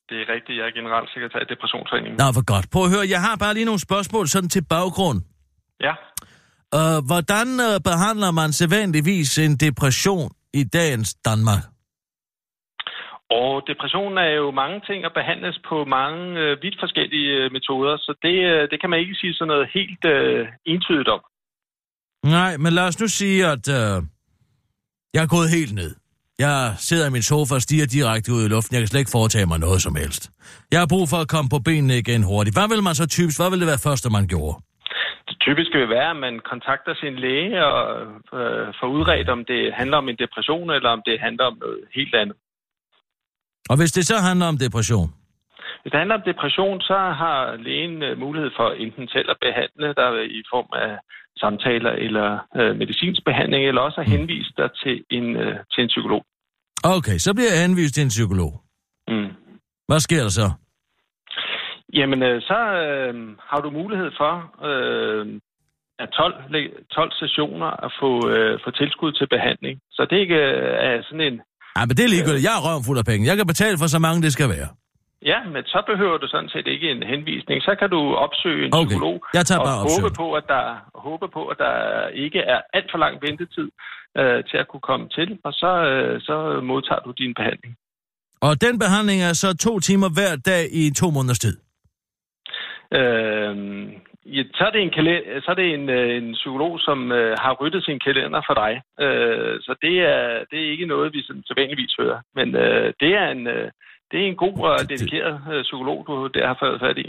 [0.10, 0.58] Det er rigtigt.
[0.60, 2.17] Jeg er generalsekretær i Depressionsforeningen.
[2.23, 2.65] Nå, hvor godt.
[2.73, 5.19] Prøv at høre, jeg har bare lige nogle spørgsmål sådan til baggrund.
[5.88, 5.93] Ja.
[6.80, 11.63] Uh, hvordan uh, behandler man sædvanligvis en depression i dagens Danmark?
[13.30, 17.97] Og depression er jo mange ting og behandles på mange øh, vidt forskellige øh, metoder,
[17.97, 21.21] så det, øh, det kan man ikke sige sådan noget helt øh, entydigt om.
[22.23, 24.04] Nej, men lad os nu sige, at uh,
[25.13, 25.95] jeg er gået helt ned.
[26.39, 28.73] Jeg sidder i min sofa og stiger direkte ud i luften.
[28.73, 30.32] Jeg kan slet ikke foretage mig noget som helst.
[30.71, 32.56] Jeg har brug for at komme på benene igen hurtigt.
[32.58, 33.39] Hvad vil man så typisk?
[33.39, 34.56] Hvad vil det være første, man gjorde?
[35.30, 37.84] Det typiske vil være, at man kontakter sin læge og
[38.39, 41.80] øh, får udredt, om det handler om en depression, eller om det handler om noget
[41.95, 42.38] helt andet.
[43.69, 45.10] Og hvis det så handler om depression?
[45.86, 49.88] Hvis det handler om depression, så har lægen øh, mulighed for enten selv at behandle
[50.02, 50.91] dig i form af
[51.43, 52.28] samtaler eller
[52.60, 56.21] øh, medicinsk behandling, eller også at henvise dig til en, øh, til en psykolog.
[56.98, 58.52] Okay, så bliver jeg henvist til en psykolog.
[59.08, 59.30] Mm.
[59.88, 60.48] Hvad sker der så?
[61.93, 63.13] Jamen, øh, så øh,
[63.50, 64.34] har du mulighed for
[64.69, 65.26] øh,
[66.00, 69.76] af 12, le- 12 sessioner at få, øh, få tilskud til behandling.
[69.91, 71.41] Så det ikke øh, er sådan en...
[71.76, 72.43] Ej, men det er ligegyldigt.
[72.48, 73.28] Jeg er røven fuld af penge.
[73.30, 74.69] Jeg kan betale for så mange, det skal være.
[75.21, 77.62] Ja, men så behøver du sådan set ikke en henvisning.
[77.62, 80.15] Så kan du opsøge en Okay, psykolog jeg tager og bare håbe opsøge.
[80.21, 83.69] på, at der, håbe på, at der ikke er alt for lang ventetid
[84.17, 87.75] øh, til at kunne komme til, og så, øh, så modtager du din behandling.
[88.41, 91.58] Og den behandling er så to timer hver dag i to måneders tid.
[92.99, 93.56] Øh,
[94.36, 97.38] ja, så er det en, kalender, så er det en, øh, en psykolog, som øh,
[97.39, 98.73] har ryddet sin kalender for dig.
[99.06, 102.19] Øh, så det er, det er ikke noget, vi sådan sædvanligvis hører.
[102.36, 103.71] Men øh, det, er en, øh,
[104.12, 107.08] det er en god og dedikeret øh, psykolog, du der har fået fat i.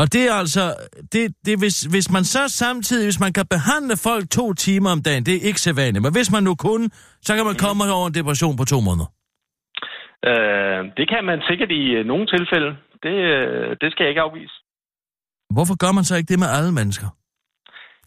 [0.00, 0.64] Og det er altså,
[1.12, 5.02] det, det, hvis, hvis man så samtidig, hvis man kan behandle folk to timer om
[5.02, 6.86] dagen, det er ikke sædvanligt, men hvis man nu kunne,
[7.26, 9.08] så kan man komme over en depression på to måneder.
[10.30, 12.70] Øh, det kan man sikkert i øh, nogle tilfælde.
[13.04, 14.56] Det, øh, det skal jeg ikke afvise.
[15.56, 17.08] Hvorfor gør man så ikke det med alle mennesker?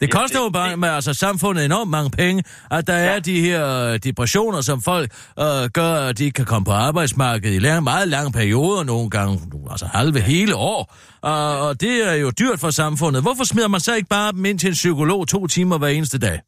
[0.00, 3.12] Det Ja, koster det- jo bare med altså, samfundet enormt mange penge, at der er
[3.12, 3.18] Ja.
[3.18, 7.54] de her øh, depressioner, som folk øh, gør, at de ikke kan komme på arbejdsmarkedet
[7.56, 10.94] i lang, meget lange perioder, nogle gange altså halve hele år.
[11.22, 13.22] Og, og det er jo dyrt for samfundet.
[13.22, 16.18] Hvorfor smider man så ikke bare dem ind til en psykolog to timer hver eneste
[16.18, 16.40] dag?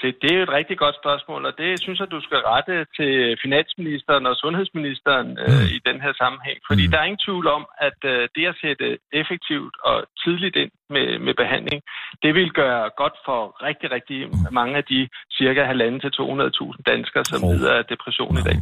[0.00, 2.74] Så det er jo et rigtig godt spørgsmål, og det synes jeg, du skal rette
[2.98, 3.12] til
[3.44, 6.58] finansministeren og sundhedsministeren øh, i den her sammenhæng.
[6.70, 6.90] Fordi Mm.
[6.90, 8.86] der er ingen tvivl om, at øh, det at sætte
[9.20, 11.80] effektivt og tidligt ind med, med behandling,
[12.24, 14.18] det vil gøre godt for rigtig, rigtig
[14.58, 15.00] mange af de
[15.38, 18.58] cirka 1,5 til 200.000 danskere, som lider af depression i dag.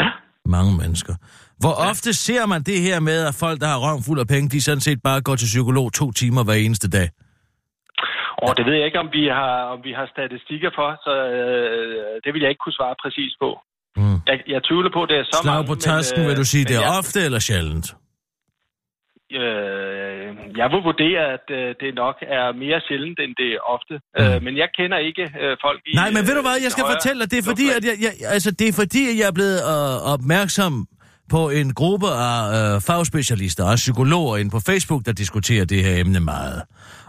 [0.00, 0.08] Ja.
[0.56, 1.14] Mange mennesker.
[1.62, 4.48] Hvor ofte ser man det her med, at folk, der har røven fuld af penge,
[4.48, 7.08] de sådan set bare går til psykolog to timer hver eneste dag?
[8.44, 12.14] Og det ved jeg ikke, om vi har, om vi har statistikker for, så øh,
[12.24, 13.50] det vil jeg ikke kunne svare præcis på.
[14.00, 14.18] Mm.
[14.30, 15.68] Jeg, jeg tvivler på, at det er så Slag mange.
[15.70, 17.86] på tasken, men, vil du sige, det er jeg- ofte eller sjældent?
[19.40, 20.26] Øh,
[20.60, 23.94] jeg vil vurdere, at øh, det nok er mere sjældent, end det er ofte.
[24.18, 24.24] Mm.
[24.24, 25.92] Øh, men jeg kender ikke øh, folk i...
[26.00, 27.82] Nej, men ved du hvad, øh, jeg skal højere fortælle dig, det er fordi, at
[27.90, 30.72] jeg, jeg, altså, det er fordi, at jeg er blevet øh, opmærksom
[31.28, 36.00] på en gruppe af øh, fagspecialister og psykologer inde på Facebook, der diskuterer det her
[36.00, 36.62] emne meget.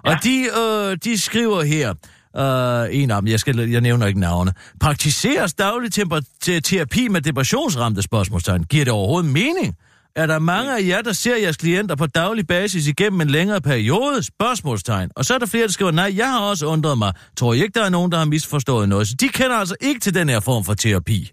[0.03, 0.17] Og Ja.
[0.23, 0.45] de,
[0.91, 1.89] øh, de skriver her,
[2.37, 7.07] øh, en af dem, jeg, skal, jeg nævner ikke navne, praktiseres daglig temper- te- terapi
[7.07, 8.63] med depressionsramte spørgsmålstegn.
[8.63, 9.75] Giver det overhovedet mening?
[10.15, 13.61] Er der mange af jer, der ser jeres klienter på daglig basis igennem en længere
[13.61, 14.23] periode?
[14.23, 15.09] Spørgsmålstegn.
[15.15, 17.13] Og så er der flere, der skriver, nej, jeg har også undret mig.
[17.37, 19.07] Tror I ikke, der er nogen, der har misforstået noget?
[19.07, 21.31] Så de kender altså ikke til den her form for terapi.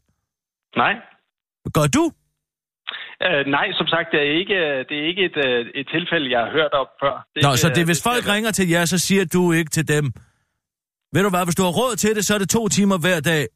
[0.77, 0.92] Nej.
[1.75, 2.11] Gør du?
[3.22, 6.40] Øh, nej, som sagt, det er ikke, det er ikke et, øh, et tilfælde, jeg
[6.44, 7.27] har hørt om før.
[7.35, 9.70] Det, Nå, så det, øh, hvis skal folk ringer til jer, så siger du ikke
[9.70, 10.05] til dem,
[11.12, 13.20] ved du hvad, hvis du har råd til det, så er det to timer hver
[13.20, 13.46] dag,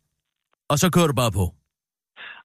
[0.68, 1.44] og så kører du bare på.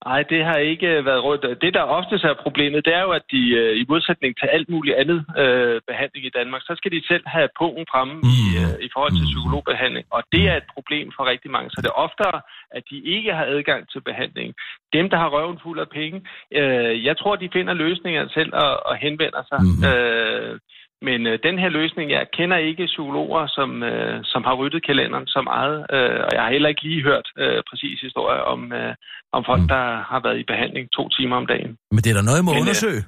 [0.06, 1.38] Nej, det har ikke været råd.
[1.64, 4.70] Det, der oftest er problemet, det er jo, at de øh, i modsætning til alt
[4.70, 8.60] muligt andet øh, behandling i Danmark, så skal de selv have pungen fremme i, Mm.
[8.62, 9.32] øh, i forhold til Mm.
[9.32, 10.06] psykologbehandling.
[10.18, 11.70] Og det er et problem for rigtig mange.
[11.74, 12.38] Så det er oftere,
[12.78, 14.50] at de ikke har adgang til behandling.
[14.96, 16.18] Dem, der har røven fuld af penge,
[16.60, 19.60] øh, jeg tror, de finder løsninger selv og, og henvender sig.
[19.64, 19.84] Mhm.
[19.90, 20.60] Øh,
[21.08, 25.28] men øh, den her løsning, jeg kender ikke psykologer, som, øh, som har ryddet kalenderen
[25.36, 28.94] så meget, øh, og jeg har heller ikke lige hørt øh, præcis historie om, øh,
[29.38, 29.68] om folk, Mm.
[29.74, 31.72] der har været i behandling to timer om dagen.
[31.94, 33.02] Men det er der noget, I må Men, øh, undersøge.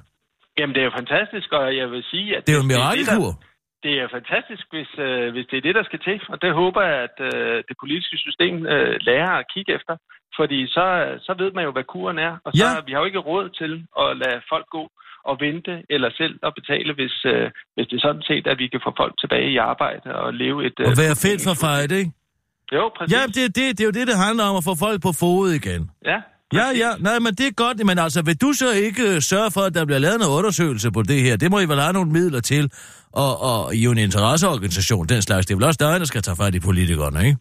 [0.58, 2.40] Jamen, det er jo fantastisk, og jeg vil sige, at...
[2.46, 3.30] Det er jo en mirakelkur.
[3.86, 6.80] Det er fantastisk, hvis, øh, hvis det er det, der skal til, og det håber
[6.90, 9.94] jeg, at øh, det politiske system øh, lærer at kigge efter,
[10.38, 10.84] fordi så,
[11.26, 12.84] så ved man jo, hvad kuren er, og så Ja.
[12.86, 13.72] vi har jo ikke råd til
[14.02, 14.84] at lade folk gå
[15.30, 18.66] og vente, eller selv at betale, hvis, øh, hvis det er sådan set, at vi
[18.72, 20.76] kan få folk tilbage i arbejde og leve et...
[20.78, 22.10] Og øh, være fedt for fight, ikke?
[22.76, 23.12] Jo, præcis.
[23.16, 25.12] Ja, det, er det, det er jo det, det handler om, at få folk på
[25.20, 25.82] fod igen.
[26.10, 26.18] Ja,
[26.54, 29.50] Ja, ja, nej, men det er godt, men altså, vil du så ikke øh, sørge
[29.54, 31.36] for, at der bliver lavet en undersøgelse på det her?
[31.36, 32.64] Det må I vel have nogle midler til,
[33.12, 35.46] og, og i jo en interesseorganisation, den slags.
[35.46, 37.38] Det er vel også dig, der skal tage fat i politikerne, ikke?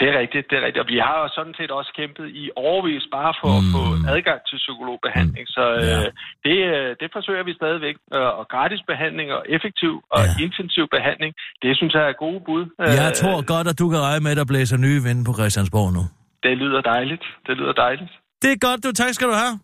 [0.00, 0.82] Det er rigtigt, det er rigtigt.
[0.84, 3.58] Og vi har jo sådan set også kæmpet i overvis bare for mm.
[3.60, 3.82] at få
[4.14, 5.44] adgang til psykologbehandling.
[5.56, 6.00] Så øh, Ja.
[6.46, 7.96] det, øh, det forsøger vi stadigvæk.
[8.16, 10.34] Øh, Og gratis behandling og effektiv og Ja.
[10.46, 12.64] intensiv behandling, det synes jeg er gode bud.
[13.02, 15.88] Jeg tror godt, at du kan regne med, at der blæser nye vinde på Christiansborg
[15.98, 16.02] nu.
[16.46, 17.24] Det lyder dejligt.
[17.46, 18.12] Det lyder dejligt.
[18.42, 18.92] Det er godt, du.
[18.92, 19.58] Tak skal du have.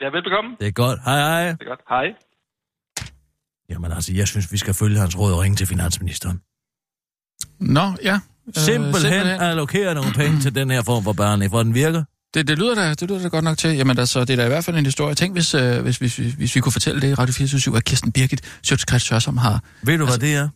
[0.00, 0.56] Ja, velbekomme.
[0.60, 1.00] Det er godt.
[1.04, 1.46] Hej, hej.
[1.52, 1.80] Det er godt.
[1.88, 2.06] Hej.
[3.70, 6.40] Jamen altså, jeg synes, vi skal følge hans råd og ringe til finansministeren.
[7.60, 8.20] Nå, ja.
[8.54, 9.40] Simpelthen, simpelthen.
[9.40, 12.04] allokere nogle penge til den her form for behandling, for den virker.
[12.34, 13.76] Det, det, lyder da, det lyder da godt nok til.
[13.76, 15.14] Jamen altså, det er da i hvert fald en historie.
[15.14, 17.84] Tænk, hvis, øh, hvis, hvis, hvis, hvis vi kunne fortælle det i Radio 24 at
[17.84, 20.48] Kirsten Birgit Sjøtskrets Hørsholm har Ved du, Altså- hvad det er?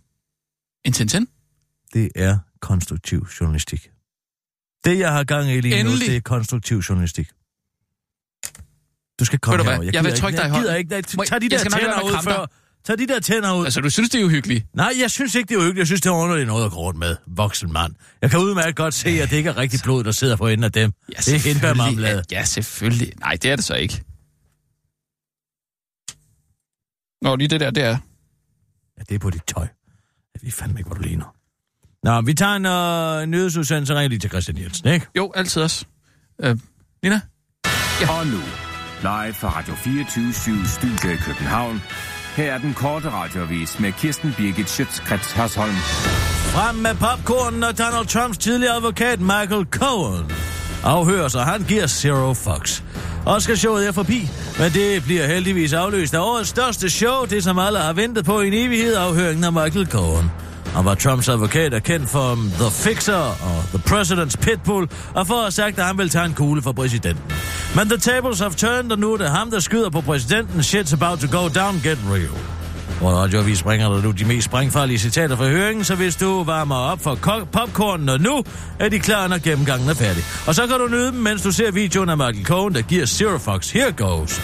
[0.84, 1.28] en Tintin.
[1.92, 3.90] Det er konstruktiv journalistik.
[4.84, 6.08] Det, jeg har gang i lige nu, Endelig.
[6.08, 7.28] det er konstruktiv journalistik.
[9.20, 9.82] Du skal komme herover.
[9.82, 10.96] Jeg gider vil ikke- trykke dig i Jeg gider hånden.
[10.96, 11.02] ikke.
[11.26, 12.46] Tag de jeg der tænder ud før.
[12.84, 13.64] Tag de der tænder ud.
[13.64, 14.66] Altså, du synes, det er uhyggeligt?
[14.74, 15.78] Nej, jeg synes ikke, det er uhyggeligt.
[15.78, 17.16] Jeg synes, det er underligt noget at gå rundt med.
[17.26, 17.94] Voksen mand.
[18.22, 20.64] Jeg kan udmærket godt se, at det ikke er rigtig blod, der sidder på enden
[20.64, 20.92] af dem.
[21.08, 22.22] Ja, det er hindbærmarmelade.
[22.30, 23.12] Ja, selvfølgelig.
[23.20, 24.02] Nej, det er det så ikke.
[27.22, 27.98] Nå, lige det der, det er...
[28.98, 29.62] Ja, det er på dit tøj.
[30.34, 31.34] Jeg ved fandme ikke, hvor du ligner.
[32.02, 35.06] Nå, vi tager en øh, nyhedsudsendelse lige til Christian Jensen, ikke?
[35.16, 35.84] Jo, altid også.
[36.42, 36.56] Øh,
[37.02, 37.20] Nina?
[38.08, 38.38] Og nu,
[39.02, 41.82] live fra Radio 24 Studio i København.
[42.36, 45.74] Her er den korte radiovis med Kirsten Birgit Schøtzgrads Hasholm.
[46.54, 50.32] Frem med popcornen og Donald Trumps tidligere advokat Michael Cohen.
[50.84, 52.82] Afhører sig, han giver Zero Fox.
[53.26, 57.78] Oscar-showet er forbi, men det bliver heldigvis afløst af årets største show, det som alle
[57.78, 60.30] har ventet på i en evighed, afhøringen af Michael Cohen.
[60.74, 65.26] Han var Trumps advokat er kendt for um, The Fixer og The President's Pitbull, og
[65.26, 67.24] for at have sagt, at han ville tage en kugle for præsidenten.
[67.76, 70.60] Men the tables have turned, og nu er det ham, der skyder på præsidenten.
[70.60, 72.57] Shit's about to go down, get real.
[73.00, 76.74] Hvor radioavis bringer der nu de mest springfarlige citater fra høringen, så hvis du varmer
[76.76, 78.44] op for ko- popcornen, og nu
[78.78, 80.24] er de klar, når gennemgangen er færdig.
[80.46, 83.06] Og så kan du nyde dem, mens du ser videoen af Michael Cohen, der giver
[83.06, 83.70] Zero Fox.
[83.70, 84.40] Here goes.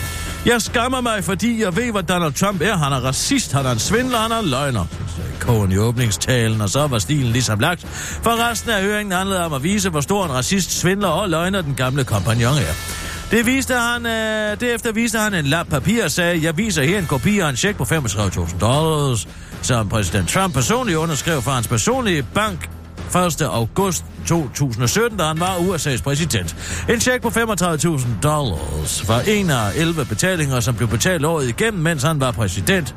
[0.46, 2.76] Jeg skammer mig, fordi jeg ved, hvad Donald Trump er.
[2.76, 4.84] Han er racist, han er en svindler, han er løgner,
[5.16, 7.86] sagde Cohen i åbningstalen, og så var stilen ligesom lagt.
[8.22, 11.62] For resten af høringen handlede om at vise, hvor stor en racist, svindler og løgner
[11.62, 13.03] den gamle kompagnon er.
[13.30, 16.98] Det viste han, øh, derefter viste han en lap papir og sagde, jeg viser her
[16.98, 19.28] en kopi af en check på 35.000 dollars,
[19.62, 22.70] som præsident Trump personligt underskrev fra hans personlige bank
[23.16, 23.42] 1.
[23.42, 26.56] august 2017, da han var USA's præsident.
[26.88, 31.82] En check på 35.000 dollars var en af 11 betalinger, som blev betalt året igennem,
[31.82, 32.94] mens han var præsident.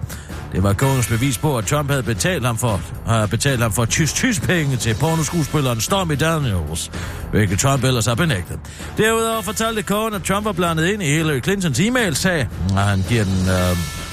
[0.51, 3.85] Det var Cohens bevis på, at Trump havde betalt ham for, uh, betalt ham for
[3.85, 6.91] tysk-tysk penge til pornoskuespilleren Stormy Daniels,
[7.31, 8.59] hvilket Trump ellers har benægtet.
[8.97, 13.23] Derudover fortalte Cohen, at Trump var blandet ind i Hillary Clintons e-mail-sag, og han giver
[13.23, 14.06] den Uh,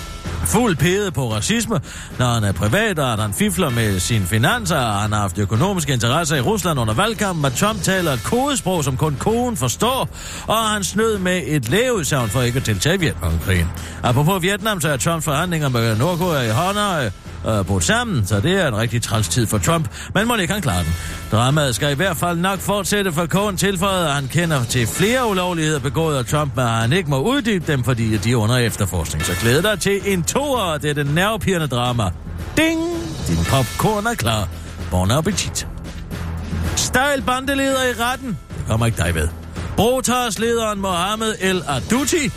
[0.47, 1.81] fuld pede på racisme,
[2.19, 5.39] når han er privat, og at han fifler med sine finanser, og han har haft
[5.39, 10.09] økonomiske interesser i Rusland under valgkampen, at Trump taler et kodesprog, som kun konen forstår,
[10.47, 13.69] og han snød med et lægeudsagn for ikke at deltage i Vietnamkrigen.
[14.03, 17.13] Apropos Vietnam, så er Trumps forhandlinger med Nordkorea i håndøje,
[17.49, 20.53] øh, brudt sammen, så det er en rigtig træls tid for Trump, men må ikke
[20.53, 20.95] han klare den.
[21.33, 25.29] Dramaet skal i hvert fald nok fortsætte, for Cohen tilføjet, at han kender til flere
[25.31, 29.25] ulovligheder begået af Trump, men han ikke må uddybe dem, fordi de er under efterforskning.
[29.25, 32.05] Så glæd dig til en toer af dette nervepirrende drama.
[32.57, 32.81] Ding!
[33.29, 34.49] Din popcorn er klar.
[34.91, 35.67] Bon appetit.
[36.77, 38.39] Stejl bandeleder i retten.
[38.59, 39.29] Det kommer ikke dig ved.
[39.77, 42.31] Brotars lederen Mohammed El Adouti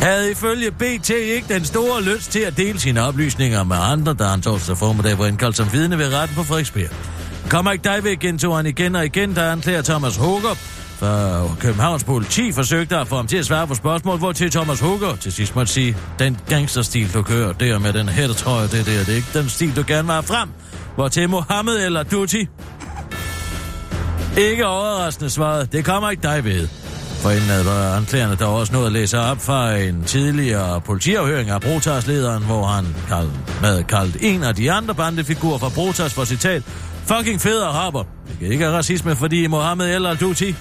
[0.00, 4.24] havde ifølge BT ikke den store lyst til at dele sine oplysninger med andre, da
[4.24, 6.90] han torsdag formiddag var indkaldt som vidne ved retten på Frederiksberg.
[7.48, 10.54] Kommer ikke dig ved, gentog han igen og igen, da anklager Thomas Hugger
[10.98, 14.80] for Københavns politi forsøgte at få ham til at svare på spørgsmål, hvor til Thomas
[14.80, 18.98] Hugger til sidst måtte sige, den gangsterstil, du kører der med den hættetrøje, det der,
[18.98, 20.48] det er ikke den stil, du gerne vil have frem.
[20.94, 22.44] Hvor til Mohammed eller Duty?
[24.36, 26.68] ikke overraskende svaret, det kommer ikke dig ved.
[27.22, 31.60] For inden havde anklagerne der også nået at læse op fra en tidligere politiafhøring af
[31.60, 33.28] Brotarslederen, hvor han kald,
[33.64, 36.62] havde kaldt en af de andre bandefigurer fra Brotars for citat,
[37.06, 38.02] fucking fed araber.
[38.28, 40.54] Det kan ikke er racisme, fordi Mohammed El Duti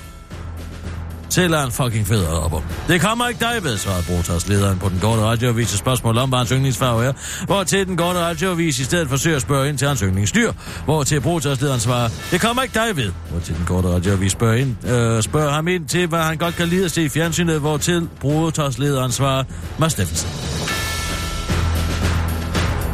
[1.36, 2.64] fortæller en fucking fed om.
[2.88, 6.40] Det kommer ikke dig ved, svarede Brotars-lederen på den korte radioavis til spørgsmål om, hvad
[6.40, 7.14] hans yndlingsfarve er.
[7.46, 10.52] Hvor til den korte radioavis i stedet forsøger at spørge ind til hans yndlingsdyr.
[10.86, 13.12] Hvor til Brotars-lederen svarer, det kommer ikke dig ved.
[13.32, 16.56] Hvor til den korte radioavis spørger, ind, øh, spørger ham ind til, hvad han godt
[16.56, 17.60] kan lide at se i fjernsynet.
[17.60, 19.44] Hvor til Brotars-lederen svarer,
[19.78, 20.30] Mads Steffensen.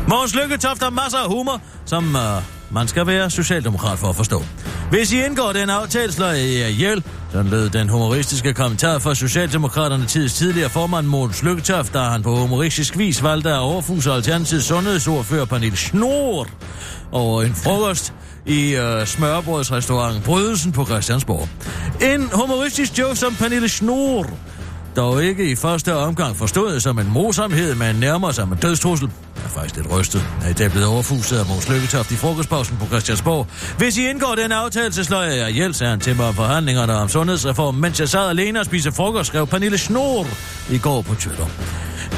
[0.07, 2.15] Mogens Lykketoft har masser af humor, som...
[2.15, 4.43] Øh, man skal være socialdemokrat for at forstå.
[4.89, 7.03] Hvis I indgår den aftale, slår jeg jer ihjel.
[7.31, 12.35] Sådan lød den humoristiske kommentar fra Socialdemokraterne tids tidligere formand Måns Lykketoft, da han på
[12.35, 16.47] humoristisk vis valgte at overfuse Alternativets sundhedsordfører Pernille Snor
[17.11, 18.13] over en frokost
[18.45, 21.49] i øh, smørbrødsrestaurant Brydelsen på Christiansborg.
[22.13, 24.25] En humoristisk joke som Pernille Snor
[24.95, 29.09] dog ikke i første omgang forstået som en morsomhed, men nærmere som en dødstrussel.
[29.35, 32.77] Jeg er faktisk lidt rystet, at det er blevet overfuset af Mås Lykketoft i frokostpausen
[32.77, 33.47] på Christiansborg.
[33.77, 36.33] Hvis I indgår den aftale, så slår jeg jer ihjel, sagde han til mig om
[36.33, 40.27] forhandlingerne om sundhedsreform, mens jeg sad alene og spiste frokost, skrev Pernille Snor
[40.69, 41.45] i går på Twitter.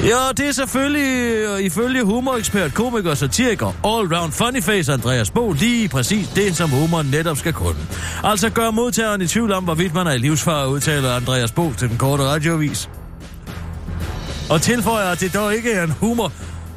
[0.01, 5.51] Ja, det er selvfølgelig øh, ifølge humorekspert, komiker og satiriker, all-round funny face Andreas Bo
[5.51, 7.79] lige præcis det, som humoren netop skal kunne.
[8.23, 11.89] Altså gør modtageren i tvivl om, hvorvidt man er i livsfare, udtaler Andreas Bo til
[11.89, 12.89] den korte radiovis.
[14.49, 16.32] Og tilføjer, at det dog ikke er en humor,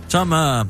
[0.09, 0.67] som uh,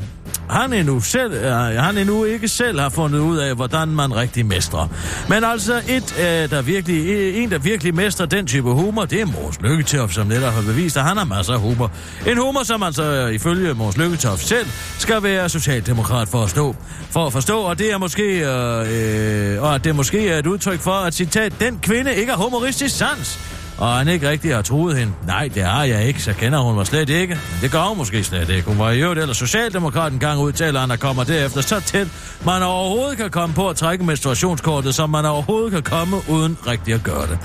[0.50, 1.50] han, endnu selv, uh,
[1.84, 4.88] han endnu ikke selv har fundet ud af, hvordan man rigtig mestrer.
[5.28, 9.20] Men altså et, øh, der virkelig, øh, en, der virkelig mestrer den type humor, det
[9.20, 11.90] er Mors Lykketoff, som netop har bevist, at han har masser af humor.
[12.26, 14.66] En humor, som altså ifølge Mors Lykketoff selv
[14.98, 16.76] skal være socialdemokrat for at stå.
[17.10, 20.80] For at forstå, og det er måske, øh, og at det måske er et udtryk
[20.80, 24.96] for, at citat, den kvinde ikke har humoristisk sans og han ikke rigtig har troet
[24.98, 25.12] hende.
[25.26, 27.34] Nej, det har jeg ikke, så kender hun mig slet ikke.
[27.34, 28.68] Men det gør hun måske slet ikke.
[28.68, 32.08] Hun var i øvrigt eller socialdemokrat en gang udtaler han, der kommer derefter så tæt,
[32.46, 36.94] man overhovedet kan komme på at trække menstruationskortet, som man overhovedet kan komme uden rigtig
[36.94, 37.38] at gøre det.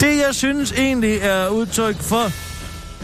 [0.00, 2.30] Det, jeg synes egentlig er udtryk for,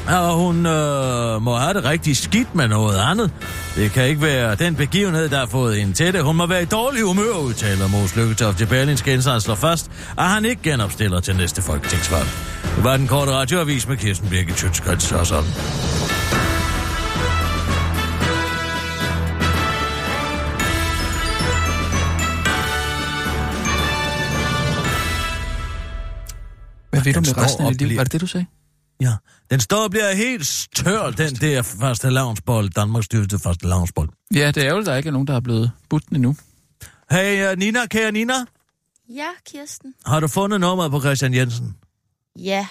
[0.09, 3.31] og hun øh, må have det rigtig skidt med noget andet.
[3.77, 6.25] Det kan ikke være den begivenhed, der har fået hende til det.
[6.25, 10.25] Hun må være i dårlig humør, udtaler Mås Lykketoft til Berlinske Indsat slår fast, at
[10.25, 12.27] han ikke genopstiller til næste folketingsvalg.
[12.77, 15.51] Det var den korte radioavis med Kirsten Birgit Tjøtskrets og sådan.
[26.91, 27.97] Hvad ved du med resten af dit liv?
[27.97, 28.47] Var det det, du sagde?
[29.01, 29.13] Ja,
[29.53, 34.09] den står og bliver helt tør, den der første lavnsbold, Danmarks dyreste første lavnsbold.
[34.35, 36.37] Ja, det er jo, der ikke er nogen, der er blevet budt den endnu.
[37.11, 38.35] Hey, uh, Nina, kære Nina,
[39.09, 39.95] Ja, Kirsten.
[40.07, 41.77] har du fundet nummeret på Christian Jensen?
[42.37, 42.67] Ja,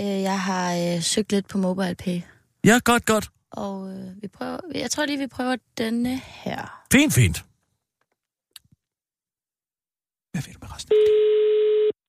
[0.00, 2.20] øh, jeg har øh, søgt lidt på MobilePay.
[2.64, 3.30] Ja, godt, godt.
[3.50, 6.84] Og øh, vi prøver, jeg tror lige, vi prøver denne her.
[6.92, 7.44] Fint, fint.
[10.32, 10.92] Hvad ved du med resten?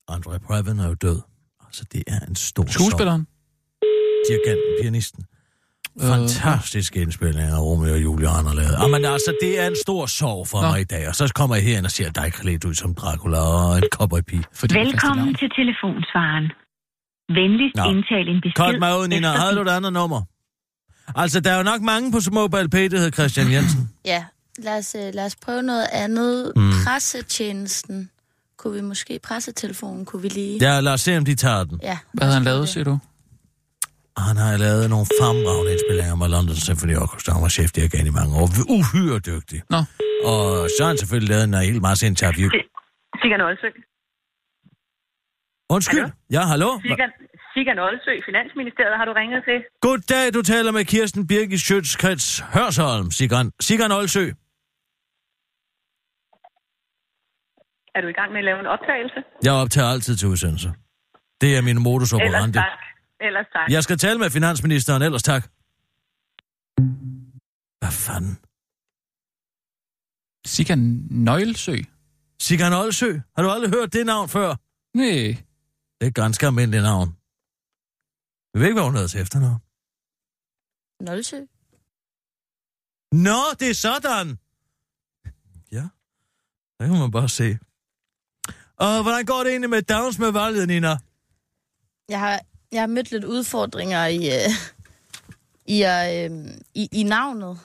[0.08, 1.22] Andre Previn er jo død.
[1.66, 3.26] Altså, det er en stor sorg.
[4.30, 5.24] Dirigenten, pianisten.
[6.02, 8.76] Fantastiske indspilninger af Romeo og Julie han har lavet.
[8.82, 10.68] Jamen altså, det er en stor sorg for Nå.
[10.68, 11.08] mig i dag.
[11.08, 14.44] Og så kommer jeg herind og siger, dig klædt ud som Dracula og en cowboypige.
[14.62, 16.46] Velkommen til telefonsvaren.
[17.40, 17.84] Venligst Nå.
[17.84, 18.64] indtal en besked.
[18.64, 19.28] Kort mig ud, Nina.
[19.28, 20.22] Havde du et andet nummer?
[21.16, 23.90] Altså, der er jo nok mange på Mobile Pay, der hedder Christian Jensen.
[24.06, 24.26] Ja,
[24.58, 26.54] lad os, øh, lad os prøve noget andet.
[26.56, 26.72] Mm.
[26.86, 28.10] Pressetjenesten.
[28.58, 30.58] Kunne vi måske, pressetelefonen, kunne vi lige...
[30.62, 31.80] Ja, lad os se, om de tager den.
[31.84, 33.00] ja Hvad havde han lavet, siger du?
[34.18, 37.30] Og han har lavet nogle fremragende indspillinger med London Symphony Orchestra.
[37.36, 38.48] Han var chefdirigent i mange år.
[38.78, 39.60] Uhyre dygtig.
[39.74, 39.80] Nå.
[40.32, 42.48] Og så har han selvfølgelig lavet en hel masse interview.
[43.22, 43.70] Sigan Olsø.
[45.76, 46.02] Undskyld.
[46.08, 46.36] Hallo?
[46.38, 46.70] Ja, hallo.
[46.90, 47.12] Sigan,
[47.54, 49.58] Sigan Olsø, Finansministeriet, har du ringet til?
[49.86, 54.26] Goddag, du taler med Kirsten Birgit Schøtzgrads Hørsholm, Sigan, Sigan Olsø.
[57.96, 59.20] Er du i gang med at lave en optagelse?
[59.44, 60.70] Jeg optager altid til udsendelse.
[61.42, 62.58] Det er min modus Ellers operandi.
[62.58, 62.87] tak.
[63.22, 63.72] Ellers tak.
[63.72, 65.44] Jeg skal tale med finansministeren, ellers tak.
[67.80, 68.36] Hvad fanden?
[70.46, 70.80] Sigan
[71.12, 71.78] Nøglesø?
[72.40, 73.20] Sigan Olsø?
[73.36, 74.56] Har du aldrig hørt det navn før?
[74.94, 75.44] Nej.
[75.98, 77.18] Det er et ganske almindeligt navn.
[78.54, 79.62] Jeg ved ikke, hvad hun hedder til efternavn.
[81.02, 81.40] Nolsø.
[83.12, 84.28] Nå, det er sådan!
[85.72, 85.88] Ja,
[86.80, 87.58] det kan man bare se.
[88.78, 90.98] Og hvordan går det egentlig med Downs med valget, Nina?
[92.10, 94.50] Jeg har, jeg har mødt lidt udfordringer i, øh,
[95.66, 96.32] i, øh,
[96.74, 97.60] i, i navnet.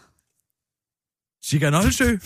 [1.42, 2.16] Sigan Olsø?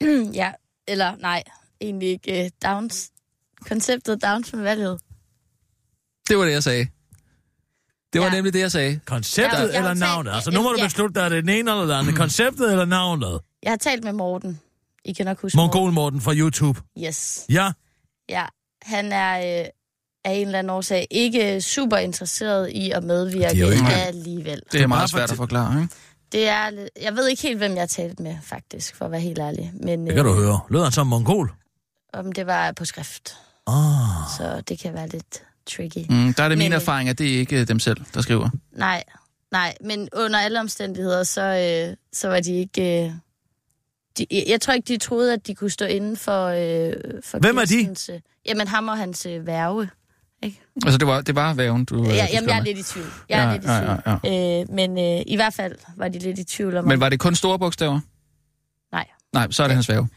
[0.40, 0.52] ja,
[0.88, 1.42] eller nej,
[1.80, 2.44] egentlig ikke.
[2.44, 3.10] Øh, Downs.
[3.68, 5.00] Konceptet Downs med valget.
[6.28, 6.86] Det var det, jeg sagde.
[8.12, 8.32] Det var Ja.
[8.32, 9.00] nemlig det, jeg sagde.
[9.06, 10.32] Konceptet jeg eller navnet?
[10.32, 10.86] Altså, nu må du Ja.
[10.86, 12.14] beslutte dig, er det den ene eller den anden.
[12.16, 13.40] Konceptet eller navnet?
[13.62, 14.60] Jeg har talt med Morten.
[15.04, 16.80] I kan nok huske Mongol Morten fra YouTube.
[17.06, 17.46] Yes.
[17.48, 17.72] Ja,
[18.28, 18.46] Ja,
[18.82, 19.66] han er øh,
[20.24, 23.92] af en eller anden årsag ikke super interesseret i at medvirke Det er jo ikke-
[23.94, 24.62] alligevel.
[24.72, 25.94] Det er meget svært at forklare, ikke?
[26.32, 26.70] Det er,
[27.02, 29.72] jeg ved ikke helt, hvem jeg har talt med, faktisk, for at være helt ærlig.
[29.80, 30.60] Men det kan du øh, høre.
[30.70, 31.52] Lød han som mongol?
[32.12, 33.74] om det var på skrift, Ah.
[34.38, 36.06] så det kan være lidt tricky.
[36.10, 38.20] Mm, der er det min Men, øh, erfaring, at det er ikke dem selv, der
[38.22, 38.50] skriver.
[38.72, 39.04] Nej,
[39.52, 41.42] nej, men under alle omstændigheder, så,
[41.90, 43.04] øh, så var de ikke...
[43.04, 43.12] Øh,
[44.18, 46.92] de, jeg tror ikke, de troede, at de kunne stå inden for, øh,
[47.24, 47.68] for Hvem er de?
[47.76, 49.88] Kirstens, øh, jamen, ham og hans øh, værve.
[50.84, 51.94] Altså, det var, det var væven, du...
[52.04, 53.06] øh, Ja, du jamen, jeg er lidt i tvivl.
[53.28, 54.20] Jeg er Ja, lidt i ja, tvivl.
[54.24, 56.84] ja, Øh, men øh, i hvert fald var de lidt i tvivl om...
[56.84, 58.00] Men var det kun store bogstaver?
[58.92, 59.06] Nej.
[59.32, 60.08] Nej, så er det hans væve.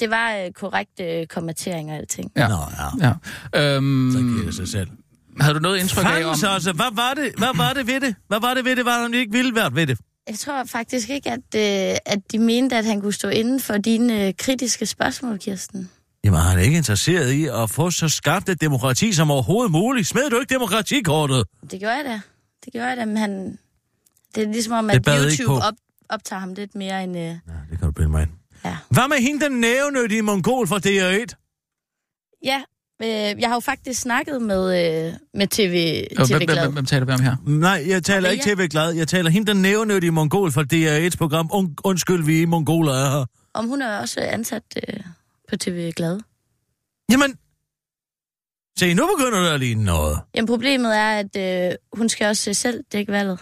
[0.00, 2.32] Det var øh, korrekte øh, kommenteringer og alting.
[2.36, 2.48] Ja.
[2.48, 2.54] Nå,
[3.00, 3.12] ja.
[3.54, 3.74] Ja.
[3.76, 4.88] Øhm, Så giver det sig selv.
[5.40, 6.30] havde du noget indtryk af om...
[6.30, 7.32] Altså, hvad var det?
[7.38, 8.14] Hvad var det ved det?
[8.28, 9.98] Hvad var det ved det, var han ikke ville være ved det?
[10.28, 11.38] Jeg tror faktisk ikke, at,
[11.92, 15.90] øh, at de mente, at han kunne stå inden for dine øh, kritiske spørgsmål, Kirsten.
[16.24, 20.06] Jamen, han er ikke interesseret i at få så skabt et demokrati som overhovedet muligt.
[20.08, 21.44] Smed du ikke demokratikortet?
[21.70, 22.20] Det gjorde jeg da.
[22.64, 23.58] Det gjorde jeg da, men han...
[24.34, 25.74] Det er ligesom om, at YouTube op,
[26.08, 27.16] optager ham lidt mere end...
[27.16, 27.32] Øh, Ja,
[27.70, 28.30] det kan du bilde mig ind.
[28.64, 28.76] ja.
[28.90, 31.26] Hvad med hende, den nævnødige mongol fra DR1?
[32.44, 32.62] Ja,
[33.02, 34.62] øh, jeg har jo faktisk snakket med,
[35.06, 36.60] øh, med TV, Øh, TV hvem, Glad.
[36.62, 37.36] hvem, hvem taler vi om her?
[37.46, 38.54] Nej, jeg taler ikke?
[38.54, 38.92] TV Glad.
[38.92, 41.50] Jeg taler hende, den nævnødige mongol fra DR1's program.
[41.52, 43.26] Un- undskyld, vi er mongoler er her.
[43.54, 45.00] Om hun er også ansat øh,
[45.48, 46.20] på TV Glad.
[47.10, 47.38] Jamen,
[48.78, 50.20] se, nu begynder det at ligne noget.
[50.34, 51.36] Jamen, problemet er, at
[51.70, 53.38] øh, hun skal også øh, selv dække valget.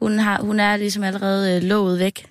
[0.00, 2.26] Hun, har, hun er ligesom allerede øh, lovet væk.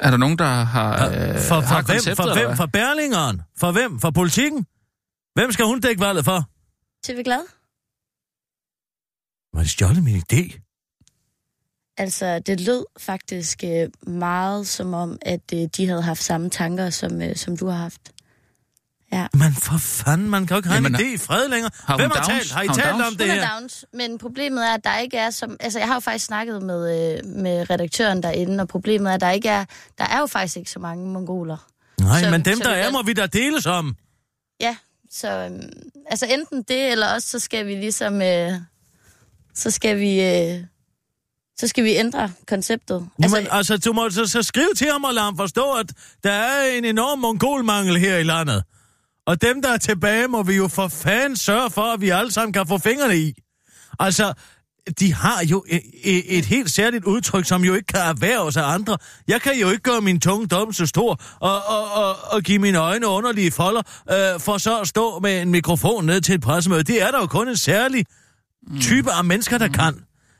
[0.00, 2.56] Er der nogen, der har, øh, For, har for, hvem, konceptet, for hvem?
[2.56, 3.42] For Berlingeren?
[3.56, 4.00] For hvem?
[4.00, 4.66] For politikken?
[5.34, 6.50] Hvem skal hun dække valget for?
[7.04, 7.42] TV Glad?
[9.54, 10.67] Var det stjålet min idé?
[11.98, 16.90] Altså, det lød faktisk øh, meget som om, at øh, de havde haft samme tanker,
[16.90, 18.00] som, øh, som du har haft.
[19.34, 21.70] Men for fanden, man kan jo ikke have Jamen, en idé i fred længere.
[21.84, 22.28] har Hvem har Downs?
[22.28, 22.52] talt?
[22.52, 23.06] Har I Har talt Downs?
[23.06, 23.42] om det Hun her?
[23.46, 25.56] er Downs, men problemet er, at der ikke er som...
[25.60, 29.30] Altså, jeg har jo faktisk snakket med, med redaktøren derinde, og problemet er, at der
[29.30, 29.64] ikke er...
[29.98, 31.68] Der er jo faktisk ikke så mange mongoler.
[32.00, 33.96] Nej, Så- men dem, så der er, må vi da deles om.
[34.60, 34.76] Ja,
[35.10, 35.28] så...
[35.30, 35.70] øhm,
[36.10, 38.22] altså, enten det, eller også, så skal vi ligesom...
[38.22, 38.52] Øh,
[39.54, 40.20] så skal vi...
[40.22, 40.60] Øh,
[41.60, 43.08] så skal vi ændre konceptet.
[43.22, 45.92] Altså, Jamen, altså, du må så, så skrive til ham og lade ham forstå, at
[46.24, 48.62] der er en enorm mongolmangel her i landet.
[49.26, 52.32] Og dem, der er tilbage, må vi jo for fanden sørge for, at vi alle
[52.32, 53.34] sammen kan få fingrene i.
[53.98, 54.32] Altså,
[55.00, 58.98] de har jo et, et helt særligt udtryk, som jo ikke kan erhverves af andre.
[59.28, 62.58] Jeg kan jo ikke gøre min tunge dom så stor og, og, og, og give
[62.58, 66.40] mine øjne underlige folder, øh, for så at stå med en mikrofon ned til et
[66.40, 66.82] pressemøde.
[66.82, 68.06] Det er der jo kun en særlig
[68.80, 69.94] type af mennesker, der kan.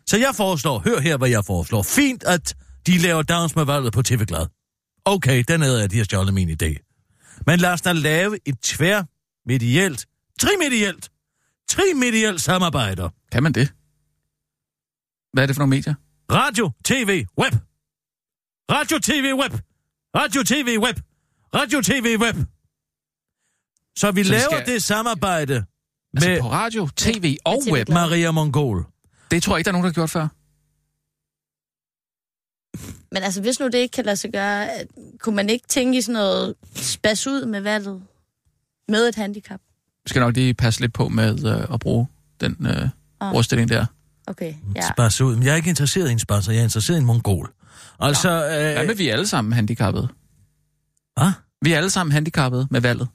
[0.09, 1.83] Så jeg foreslår, hør her, hvad jeg foreslår.
[1.83, 2.57] Fint, at
[2.87, 4.47] de laver downs med valget på TV Glad.
[5.05, 6.71] Okay, den er jeg, de har stjålet min idé.
[7.47, 10.07] Men lad os da lave et tværmedielt,
[10.41, 11.11] trimedielt,
[11.69, 13.11] trimedielt samarbejde.
[13.33, 13.69] Kan man det?
[15.33, 15.95] Hvad er det for nogle medier?
[16.33, 17.55] Radio, tv, web.
[18.71, 19.53] Radio, tv, web.
[20.17, 20.97] Radio, tv, web.
[21.55, 22.37] Radio, tv, web.
[23.99, 25.55] Så vi Så laver skal- det samarbejde
[26.15, 27.89] Altså med på radio, tv og web.
[27.89, 28.87] Maria Mongol.
[29.31, 30.29] Det tror jeg ikke, der er nogen, der har gjort før.
[33.13, 34.89] Men altså, hvis nu det ikke kan lade sig gøre, at-
[35.21, 38.03] kunne man ikke tænke i sådan noget spas ud med valget
[38.89, 39.61] med et handicap?
[40.05, 42.07] Vi skal nok lige passe lidt på med øh, at bruge
[42.41, 42.89] den øh,
[43.21, 43.35] Ah.
[43.35, 43.87] ordstilling der.
[44.27, 44.89] Okay, ja.
[44.95, 45.35] Spas ud.
[45.37, 47.53] Men jeg er ikke interesseret i en spasser, jeg er interesseret i en mongol.
[48.01, 50.09] Altså, Hvad øh, med vi er alle sammen handicappede?
[51.17, 51.33] hvad?
[51.63, 53.09] Vi er alle sammen handicappede med valget.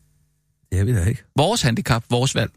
[0.72, 1.24] Det er vi da ikke.
[1.36, 2.52] Vores handicap, vores valg.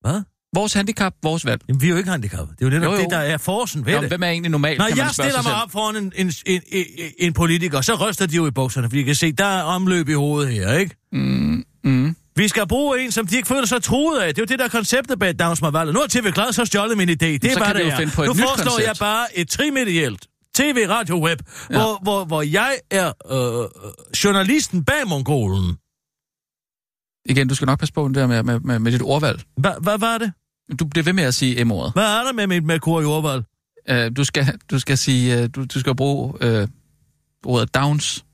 [0.00, 0.22] Hvad?
[0.54, 1.60] Vores handicap, vores valg.
[1.68, 2.58] Jamen, vi er jo ikke handicappet.
[2.58, 3.02] Det er jo netop Jo, jo.
[3.02, 4.08] det, der er forsen ved Nå, det.
[4.08, 5.54] hvem er egentlig normalt, Når kan jeg stiller mig selv.
[5.62, 6.84] op foran en, en, en, en,
[7.18, 10.08] en politiker, så ryster de jo i bukserne, fordi jeg kan se, der er omløb
[10.08, 10.96] i hovedet her, ikke?
[11.12, 12.16] Mm, mm.
[12.36, 14.34] Vi skal bruge en, som de ikke føler sig truet af.
[14.34, 15.94] Det er jo det, der er konceptet bag Downs med valget.
[15.94, 17.14] Nu har TV Glad så stjålet min idé.
[17.14, 18.86] Det er kan det et nu foreslår koncept.
[18.86, 21.38] jeg bare et trimedielt tv, radio, web,
[21.70, 21.76] Ja.
[21.78, 21.82] ja.
[21.82, 23.68] hvor, hvor, hvor jeg er øh,
[24.24, 25.76] journalisten bag mongolen.
[27.28, 29.42] Igen, du skal nok passe på der med, med, med, med dit ordvalg.
[29.56, 30.32] Hva, hvad var det?
[30.80, 31.92] Du bliver ved med at sige M-ordet.
[31.92, 33.44] Hvad er der med mit Merkur i ordvalg?
[33.90, 36.24] Uh, du, skal, du skal sige, uh, du, du skal bruge
[36.62, 36.68] uh,
[37.44, 38.24] ordet downs.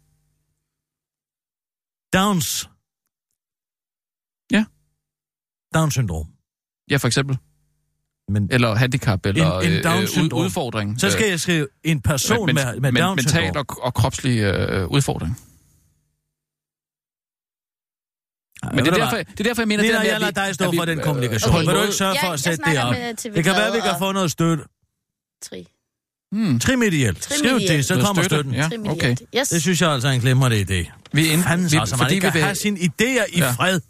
[2.14, 2.70] Downs.
[4.50, 4.64] Ja.
[5.74, 6.26] Down-syndrom.
[6.90, 7.38] Ja, for eksempel.
[8.28, 11.00] Men Eller handicap, eller en øh, øh, ud, udfordring.
[11.00, 13.42] så skal jeg skrive en person men, med, med men, Down-syndrom.
[13.42, 15.38] mental og, og kropslig øh, udfordring.
[18.74, 19.82] Men det er, derfor, det er derfor, jeg mener...
[19.82, 21.54] Nina, det der med, jeg lader dig stå for den kommunikation.
[21.54, 21.66] Okay.
[21.66, 22.94] Vil du ikke sørge for at sætte det op?
[23.34, 24.64] Det kan være, vi kan få noget støtte.
[25.42, 25.66] Tri.
[26.32, 27.24] Hmm, Trimedielt.
[27.24, 28.60] Skriv det, så kommer støtte.
[28.60, 28.84] støtten.
[28.84, 29.16] Ja, okay.
[29.36, 29.48] Yes.
[29.48, 31.08] Det synes jeg altså er en glimrende idé.
[31.12, 32.78] Vi er inde, Fanden vi, så, altså, man fordi ikke vi kan vil, have sine
[32.78, 33.50] idéer i Ja.
[33.50, 33.80] fred.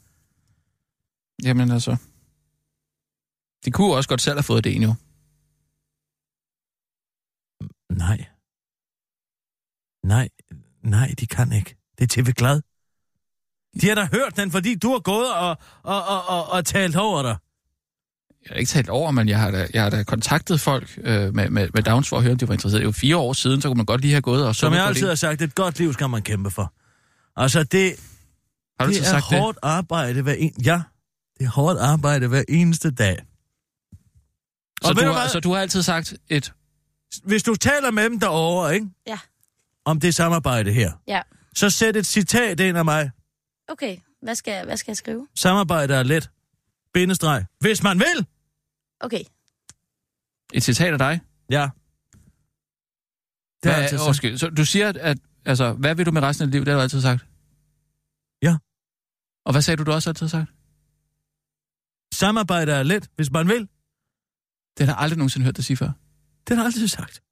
[1.44, 1.96] Jamen altså...
[3.64, 4.94] De kunne også godt selv have fået det jo.
[7.92, 8.24] Nej.
[10.04, 10.28] Nej,
[10.82, 11.76] nej, de kan ikke.
[11.98, 12.60] Det er TV Glad.
[13.80, 16.96] De har da hørt den, fordi du har gået og, og, og, og, og talt
[16.96, 17.36] over dig.
[18.44, 21.34] Jeg har ikke talt over, men jeg har da, jeg har da kontaktet folk øh,
[21.34, 22.80] med, med, med Downs for at høre, om de var interesseret.
[22.80, 24.72] Det var fire år siden, så kunne man godt lige have gået og så Som
[24.72, 26.72] jeg altid har sagt, et godt liv skal man kæmpe for.
[27.36, 27.94] Altså, det,
[28.80, 29.38] Har du det er sagt det?
[29.38, 30.52] hårdt arbejde hver en...
[30.64, 30.82] Ja,
[31.38, 33.16] det er hårdt arbejde hver eneste dag.
[34.82, 36.52] Så Og du, du har, så du har altid sagt et...
[37.24, 38.86] Hvis du taler med dem derovre, ikke?
[39.06, 39.18] Ja.
[39.84, 41.20] Om det samarbejde her, Ja.
[41.56, 43.10] så sæt et citat ind af mig.
[43.68, 45.28] Okay, hvad skal, hvad skal jeg skrive?
[45.34, 46.30] Samarbejde er let.
[46.92, 47.44] Bindestreg.
[47.60, 48.26] Hvis man vil.
[49.00, 49.24] Okay.
[50.52, 51.20] Et citat af dig?
[51.50, 51.70] Ja.
[53.62, 56.46] Det Hvad, er undskyld, så du siger, at altså, hvad vil du med resten af
[56.46, 56.64] dit liv?
[56.64, 57.26] Det har du altid sagt.
[58.42, 58.56] Ja.
[59.44, 60.50] Og hvad sagde du, du også altid har sagt?
[62.14, 63.68] Samarbejde er let, hvis man vil.
[64.78, 65.92] Det har jeg aldrig nogensinde hørt dig sige før.
[66.48, 67.22] Det har jeg altid sagt.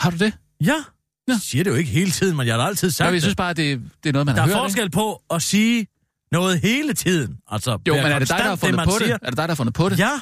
[0.00, 0.38] Har du det?
[0.60, 0.84] Ja.
[1.32, 3.22] Jeg siger det jo ikke hele tiden, men jeg har altid sagt Nå, jeg det.
[3.22, 4.62] synes bare, det, det er noget, man Der har er hørt.
[4.62, 5.86] forskel på at sige
[6.32, 7.38] noget hele tiden.
[7.48, 9.02] Altså, Jo, men er det dig, der har fundet man på det?
[9.02, 9.18] siger.
[9.22, 9.98] Er det dig, der har fundet på det?
[9.98, 10.20] Ja.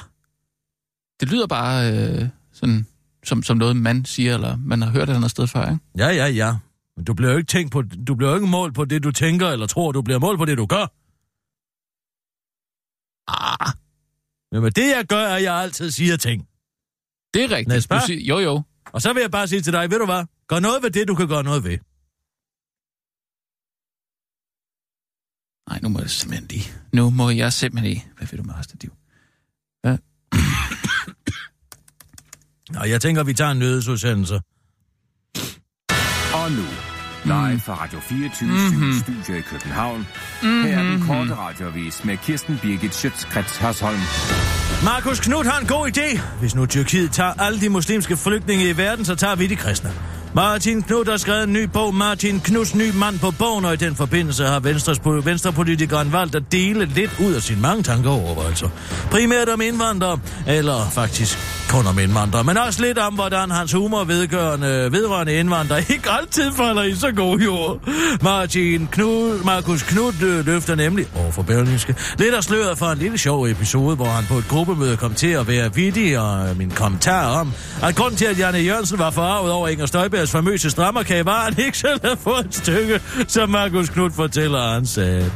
[1.19, 2.85] Det lyder bare øh, sådan,
[3.25, 5.79] som, som noget, man siger, eller man har hørt et andet sted før, ikke?
[5.97, 6.55] Ja, ja, ja.
[6.97, 9.11] Men du bliver jo ikke tænkt på, du bliver jo ikke målt på det, du
[9.11, 9.91] tænker eller tror.
[9.91, 10.85] Du bliver målt på det, du gør.
[13.27, 13.73] Ah,
[14.51, 16.47] Men med det, jeg gør, er, at jeg altid siger ting.
[17.33, 17.89] det er rigtigt.
[17.91, 18.61] Du siger, jo, jo.
[18.85, 20.23] Og så vil jeg bare sige til dig, ved du hvad?
[20.49, 21.77] Gør noget ved det, du kan gøre noget ved.
[25.69, 26.71] Nej, nu må jeg simpelthen lige.
[26.93, 28.05] Nu må jeg simpelthen lige.
[28.17, 28.93] Hvad vil du med resten af liv?
[32.73, 34.35] Nå, jeg tænker, vi tager en nødsudsendelse.
[36.33, 36.65] Og nu,
[37.25, 38.93] live fra Radio 24 mm-hmm.
[38.99, 39.99] Studio i København.
[39.99, 40.63] Mm-hmm.
[40.63, 43.99] Her er den korte radiovis med Kirsten Birgit Schøtzgrads Hasholm.
[44.83, 46.21] Markus Knudt har en god idé.
[46.39, 49.91] Hvis nu Tyrkiet tager alle de muslimske flygtninge i verden, så tager vi de kristne.
[50.33, 53.77] Martin Knud har skrevet en ny bog, Martin Knuds ny mand på bogen, og i
[53.77, 58.25] den forbindelse har Venstres, venstrepolitikeren valgt at dele lidt ud af sine mange tanker og
[58.25, 58.69] overvejelser.
[59.11, 64.03] Primært om indvandrere, eller faktisk kun om indvandrere, men også lidt om, hvordan hans humor
[64.03, 67.79] vedgørende, vedrørende indvandrere ikke altid falder i så god jord.
[68.21, 73.17] Martin Knud, Markus Knud løfter nemlig over for Berlingske lidt af sløret for en lille
[73.17, 77.39] sjov episode, hvor han på et gruppemøde kom til at være vittig, og min kommentar
[77.39, 77.53] om,
[77.83, 81.53] at grund til, at Janne Jørgensen var forarvet over Inger Støjbergs famøse strammerkage, var, at
[81.53, 85.31] han ikke selv havde fået et stykke, som Markus Knud fortæller, han sagde.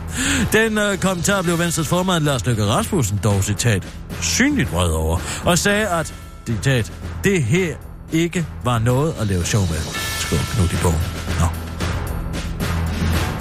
[0.54, 3.88] Den øh, kommentar blev Venstres formand Lars Løkke Rasmussen dog citat
[4.22, 6.14] synligt vred over, og sagde, at
[6.48, 7.76] citat, det her
[8.12, 9.80] ikke var noget at lave sjov med,
[10.20, 11.02] skrev Knud i bogen.
[11.40, 11.46] Nå.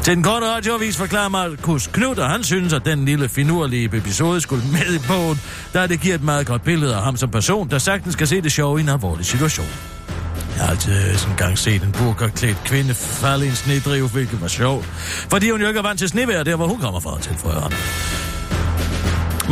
[0.02, 4.40] Til den korte radioavis forklarer Markus Knud, og han synes, at den lille finurlige episode
[4.40, 5.40] skulle med i bogen,
[5.74, 8.40] da det giver et meget godt billede af ham som person, der sagtens skal se
[8.40, 9.66] det sjove i en alvorlig situation.
[10.56, 14.40] Jeg har altid øh, sådan gang set en burkerklædt kvinde falde i en snedrive, hvilket
[14.40, 14.86] var sjovt.
[15.30, 17.72] Fordi hun jo ikke er vant til snevejr, der hvor hun kommer fra, tilføjer han.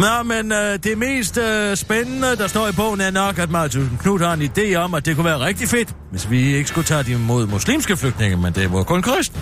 [0.00, 3.98] Nå, men øh, det mest øh, spændende, der står i bogen, er nok, at Martin
[4.00, 6.84] Knud har en idé om, at det kunne være rigtig fedt, hvis vi ikke skulle
[6.84, 9.40] tage de imod muslimske flygtninge, men det var kun kristne.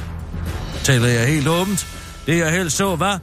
[0.84, 1.86] Taler jeg helt åbent.
[2.26, 3.20] Det jeg helst så var,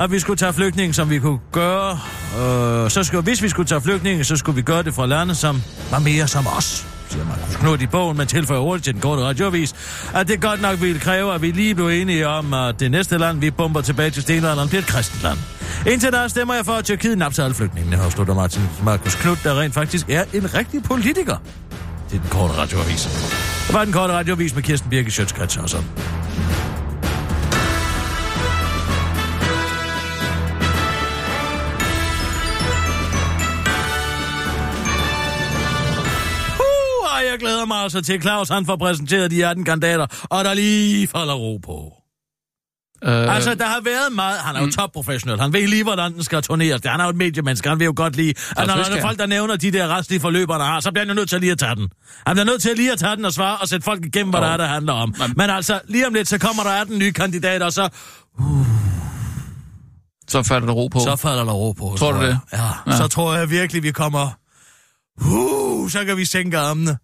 [0.00, 1.98] at vi skulle tage flygtninge, som vi kunne gøre.
[2.38, 5.34] Øh, så skulle, hvis vi skulle tage flygtninge, så skulle vi gøre det fra lande,
[5.34, 9.00] som var mere som os siger Markus Knud i bogen, men tilføjer hurtigt til den
[9.00, 9.74] korte radiovis,
[10.14, 13.18] at det godt nok ville kræve, at vi lige blev enige om, at det næste
[13.18, 15.38] land, vi bomber tilbage til stenalderen, bliver et kristent land.
[15.86, 19.60] Indtil da stemmer jeg for, at Tyrkiet napser alle flygtningene, afslutter Martin Markus Knud, der
[19.60, 21.36] rent faktisk er en rigtig politiker.
[22.10, 23.02] Det er den korte radioavis.
[23.66, 26.15] Det var den korte radioavis med Kirsten Birke Sjøtskrets og sådan.
[37.36, 41.06] Jeg glæder mig altså til, Claus han får præsenteret de 18 kandidater, og der lige
[41.08, 41.92] falder ro på.
[43.04, 44.38] Øh, Altså, der har været meget...
[44.38, 45.40] Han er jo topprofessionel.
[45.40, 46.80] Han ved lige, hvordan den skal turneres.
[46.86, 47.68] Han er jo et mediemenneske.
[47.68, 48.30] Han vil jo godt lide...
[48.56, 51.00] At når der er folk, der nævner de der restlige forløb, han har, så bliver
[51.00, 51.88] han jo nødt til lige at tage den.
[52.26, 54.40] Han bliver nødt til lige at tage den og svare og sætte folk igennem, hvad
[54.40, 54.46] Jo.
[54.46, 55.14] der er, der handler om.
[55.18, 57.88] Men- Men altså, lige om lidt, så kommer der 18 nye kandidater, og så,
[60.28, 60.98] så falder der ro på.
[60.98, 61.94] så falder der ro på.
[61.98, 62.28] Tror du jeg.
[62.28, 62.38] det?
[62.52, 62.68] Ja.
[62.86, 62.96] Ja.
[62.96, 64.30] Så tror jeg virkelig, vi kommer...
[65.24, 66.98] Uh, så kan vi sænke armene.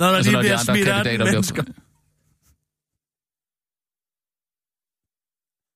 [0.00, 1.62] Når der altså, lige når de bliver andre smidt 18 kandidater mennesker.
[1.62, 1.80] bliver...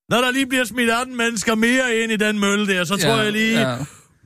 [0.09, 3.16] Når der lige bliver smidt 18 mennesker mere ind i den mølle der, så tror
[3.16, 3.61] jeg lige...
[3.61, 3.79] Ja.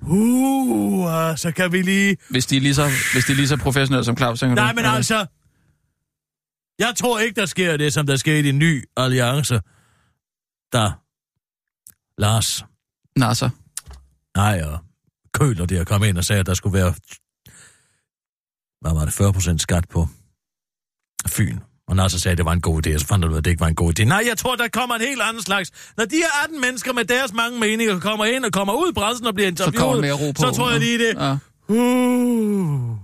[0.03, 2.16] Uh, så kan vi lige...
[2.30, 4.72] Hvis, de er lige så, hvis de er lige så professionelle som Claus, tænker Nej,
[4.72, 4.76] du?
[4.76, 5.26] men altså...
[6.78, 9.55] Jeg tror ikke, der sker det, som der sker i din nye alliance.
[10.72, 11.01] Der...
[12.18, 12.64] Lars...
[13.16, 13.51] Nasser.
[14.36, 14.78] Nej, og
[15.34, 16.95] Køler der kom ind og sagde, at der skulle være...
[18.85, 19.55] Hvad var det?
[19.55, 20.09] 40% skat på
[21.28, 21.59] Fyn.
[21.89, 23.39] Og når så sagde, at det var en god idé, så fandt jeg ud af,
[23.39, 24.05] at det ikke var en god idé.
[24.05, 25.70] Nej, jeg tror, der kommer en helt anden slags.
[25.97, 28.95] Når de her 18 mennesker med deres mange meninger kommer ind og kommer ud i
[28.95, 30.43] pressen og bliver Så kommer interviewet, ro på.
[30.43, 31.14] så tror jeg lige det.
[31.16, 31.37] Ja.
[31.68, 32.97] Uh,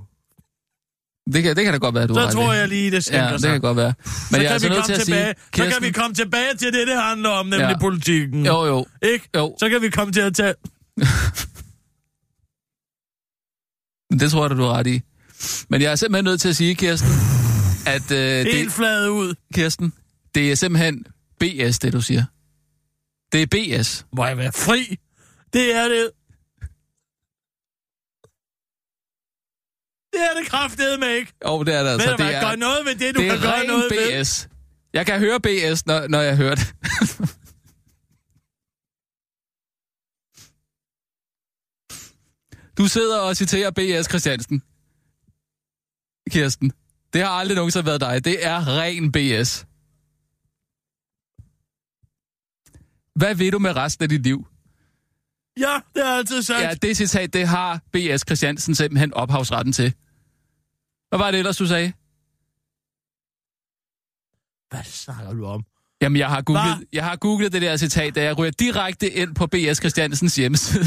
[1.34, 2.56] Det kan, det kan da godt være, du så har tror i.
[2.56, 3.50] jeg lige, det sænker Ja, det sig.
[3.50, 3.94] kan godt være.
[4.04, 6.14] Men så, jeg kan altså vi komme til at tilbage, sige, så kan vi komme
[6.14, 7.78] tilbage til det, det handler om, nemlig Ja.
[7.78, 8.46] politikken.
[8.46, 8.86] Jo, jo.
[9.02, 9.28] Ikke?
[9.36, 9.56] Jo.
[9.58, 10.54] Så kan vi komme til at tage...
[14.20, 15.00] Det tror jeg, du har ret i.
[15.68, 17.08] Men jeg er simpelthen nødt til at sige, Kirsten,
[17.86, 19.34] at øh, Helt det, flad ud.
[19.54, 19.92] Kirsten,
[20.34, 21.04] det er simpelthen
[21.40, 22.24] BS, det du siger.
[23.32, 24.06] Det er BS.
[24.16, 24.98] Må jeg være fri?
[25.52, 26.10] Det er det.
[30.12, 31.32] Det er det kraftedeme ikke.
[31.44, 32.10] Og det er det Altså.
[32.10, 33.98] Ved Det er, gør noget ved det, du det kan gøre noget ved.
[34.16, 34.48] ren BS.
[34.92, 36.74] Jeg kan høre BS, når, når jeg hører det.
[42.78, 44.08] Du sidder og citerer B.S.
[44.08, 44.62] Christiansen.
[46.30, 46.72] Kirsten.
[47.12, 48.24] Det har aldrig nogensinde været dig.
[48.24, 49.66] Det er ren B.S.
[53.14, 54.46] Hvad vil du med resten af dit liv?
[55.58, 56.62] Ja, det har jeg altid sagt.
[56.62, 58.20] Ja, det citat, det har B.S.
[58.26, 59.94] Christiansen simpelthen ophavsretten til.
[61.08, 61.92] Hvad var det ellers, du sagde?
[64.70, 65.64] Hvad snakker du om?
[66.02, 66.84] Jamen, jeg har, googlet, Hva?
[66.92, 69.78] jeg har googlet det der citat, da jeg ryger direkte ind på B.S.
[69.78, 70.84] Christiansens hjemmeside.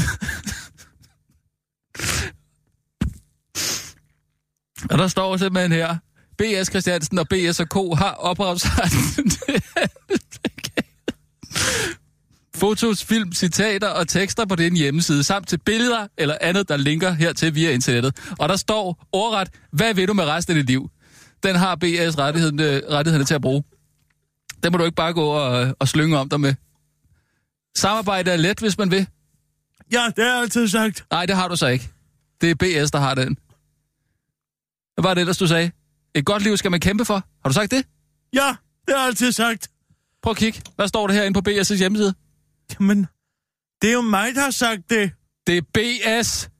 [4.90, 5.96] Og der står simpelthen her,
[6.38, 6.68] B.S.
[6.68, 7.60] Christiansen og B.S.
[7.60, 7.98] og K.
[7.98, 9.62] har ophavsretten til
[12.56, 17.10] Fotos, film, citater og tekster på din hjemmeside, samt til billeder eller andet, der linker
[17.10, 18.32] hertil via internettet.
[18.38, 20.90] Og der står ordret, hvad vil du med resten af dit liv?
[21.42, 23.64] Den har BS rettighederne, rettighederne til at bruge.
[24.62, 26.54] Den må du ikke bare gå og, og slynge om dig med.
[27.76, 29.06] Samarbejde er let, hvis man vil.
[29.92, 31.04] Ja, det har jeg altid sagt.
[31.10, 31.88] Nej, det har du så ikke.
[32.40, 33.36] Det er BS, der har den.
[34.94, 35.70] Hvad var det ellers, du sagde?
[36.14, 37.14] Et godt liv skal man kæmpe for.
[37.14, 37.86] Har du sagt det?
[38.32, 39.68] Ja, det har jeg altid sagt.
[40.22, 40.62] Prøv at kigge.
[40.76, 42.14] Hvad står der herinde på BS' hjemmeside?
[42.72, 43.06] Jamen,
[43.82, 45.12] det er jo mig, der har sagt det.
[45.46, 46.50] Det er BS.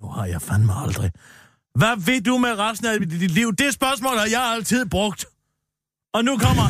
[0.00, 1.10] Nu har jeg fandme aldrig.
[1.74, 3.54] Hvad vil du med resten af dit liv?
[3.56, 5.26] Det spørgsmål har jeg altid brugt.
[6.14, 6.64] Og nu kommer...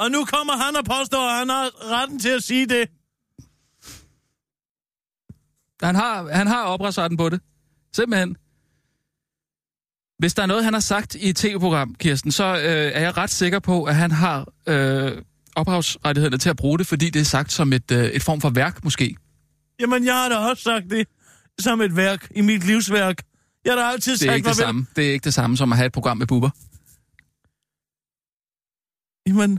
[0.00, 2.88] og nu kommer han og påstår, at han har retten til at sige det.
[5.82, 7.40] Han har, han har opretsretten på det.
[7.92, 8.36] Simpelthen.
[10.18, 12.62] Hvis der er noget, han har sagt i et tv-program, Kirsten, så øh,
[12.94, 15.22] er jeg ret sikker på, at han har øh,
[15.56, 18.50] ophavsrettighederne til at bruge det, fordi det er sagt som et, øh, et form for
[18.50, 19.16] værk, måske.
[19.80, 21.08] Jamen, jeg har da også sagt det
[21.58, 23.22] som et værk i mit livsværk.
[23.64, 24.86] Jeg har da altid Det sagt, er ikke det samme.
[24.96, 26.50] Det er ikke det samme som at have et program med buber.
[29.26, 29.58] Jamen,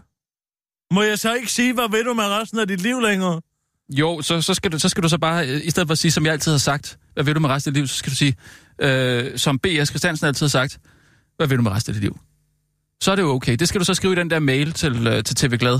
[0.91, 3.41] må jeg så ikke sige, hvad ved du med resten af dit liv længere?
[3.89, 5.97] Jo, så, så, skal du, så skal du så bare, øh, i stedet for at
[5.97, 7.95] sige, som jeg altid har sagt, hvad vil du med resten af dit liv, så
[7.95, 8.35] skal du sige,
[8.81, 9.87] øh, som B.S.
[9.89, 10.79] Christiansen altid har sagt,
[11.37, 12.19] hvad vil du med resten af dit liv?
[13.01, 13.55] Så er det jo okay.
[13.55, 15.79] Det skal du så skrive i den der mail til, øh, til TV Glad.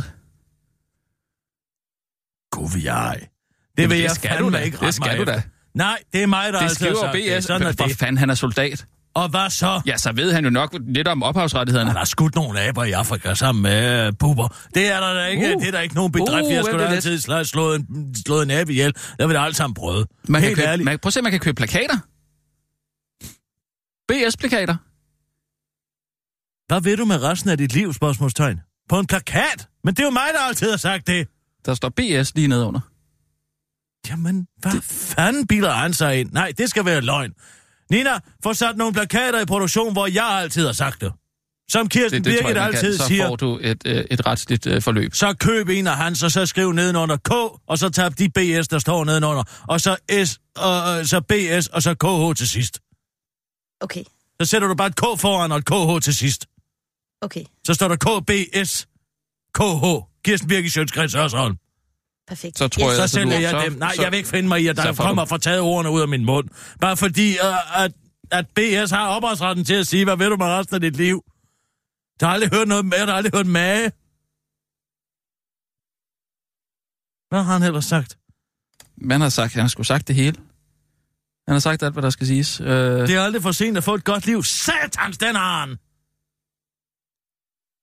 [2.52, 3.18] Gud, vil jeg.
[3.20, 3.28] Det
[3.78, 4.60] Jamen, vil det jeg skal fandme du da.
[4.60, 5.42] ikke Det skal du da.
[5.74, 7.44] Nej, det er mig, der Det altid har sagt det.
[7.44, 7.98] Sådan er For det.
[7.98, 8.86] fanden, han er soldat.
[9.14, 9.82] Og hvad så?
[9.86, 11.90] Ja, så ved han jo nok lidt om ophavsrettighederne.
[11.90, 14.56] Han har skudt nogle aber i Afrika sammen med uh, puber.
[14.76, 15.56] Det er der da ikke.
[15.56, 15.62] Uh.
[15.62, 16.46] Det er der ikke nogen bedrift.
[16.46, 18.94] Uh, jeg skulle da altid slå, slået en, slået en abe ihjel.
[19.20, 20.06] Der vil det alt sammen prøve.
[20.28, 20.86] Man kan Helt købe, ærligt.
[20.86, 21.98] man, prøv at se, man kan købe plakater.
[24.08, 24.76] BS-plakater.
[26.68, 28.60] Hvad ved du med resten af dit liv, spørgsmålstegn?
[28.90, 29.68] På en plakat?
[29.84, 31.28] Men det er jo mig, der altid har sagt det.
[31.66, 32.80] Der står BS lige nedenunder.
[34.10, 34.84] Jamen, hvad det...
[34.84, 36.32] fanden bilder han sig ind?
[36.32, 37.34] Nej, det skal være løgn.
[37.92, 41.14] Nina, få sat nogle plakater i produktion, hvor jeg altid har sagt det.
[41.72, 42.98] Som Kirsten Det, Birgit jeg, altid kan.
[42.98, 43.28] Så siger.
[43.28, 45.14] får du et, øh, et retsligt øh, forløb.
[45.16, 47.32] Så køb en af hans, og så skriv nedenunder K,
[47.68, 49.44] og så tab de BS, der står nedenunder.
[49.68, 52.80] Og så S, og øh, så BS, og så KH til sidst.
[53.82, 54.04] Okay,
[54.42, 56.46] Så sætter du bare et K foran og et KH til sidst.
[57.22, 58.88] okay, Så står der KBS,
[59.60, 59.86] KH,
[60.26, 61.56] Kirsten Birgit Sjøtskreds Hørsholm.
[62.32, 62.58] Perfekt.
[62.58, 62.88] Så tror yes.
[62.88, 63.74] jeg, Så altså, du- sælger jeg dem.
[63.80, 66.02] Nej, så- jeg vil ikke finde mig i, at der kommer for taget ordene ud
[66.02, 66.48] af min mund.
[66.82, 67.92] Bare fordi, uh, at,
[68.32, 71.18] at BS har ophavsretten til at sige, hvad ved du med resten af dit liv?
[72.22, 73.92] Jeg har aldrig hørt noget med, jeg har aldrig hørt mage.
[77.30, 78.18] Hvad har han ellers sagt?
[78.98, 80.38] Man har sagt, han har sgu sagt det hele.
[81.48, 82.60] Han har sagt alt, hvad der skal siges.
[82.62, 84.44] Øh, Det er aldrig for sent at få et godt liv.
[84.44, 85.78] Satans, den har han!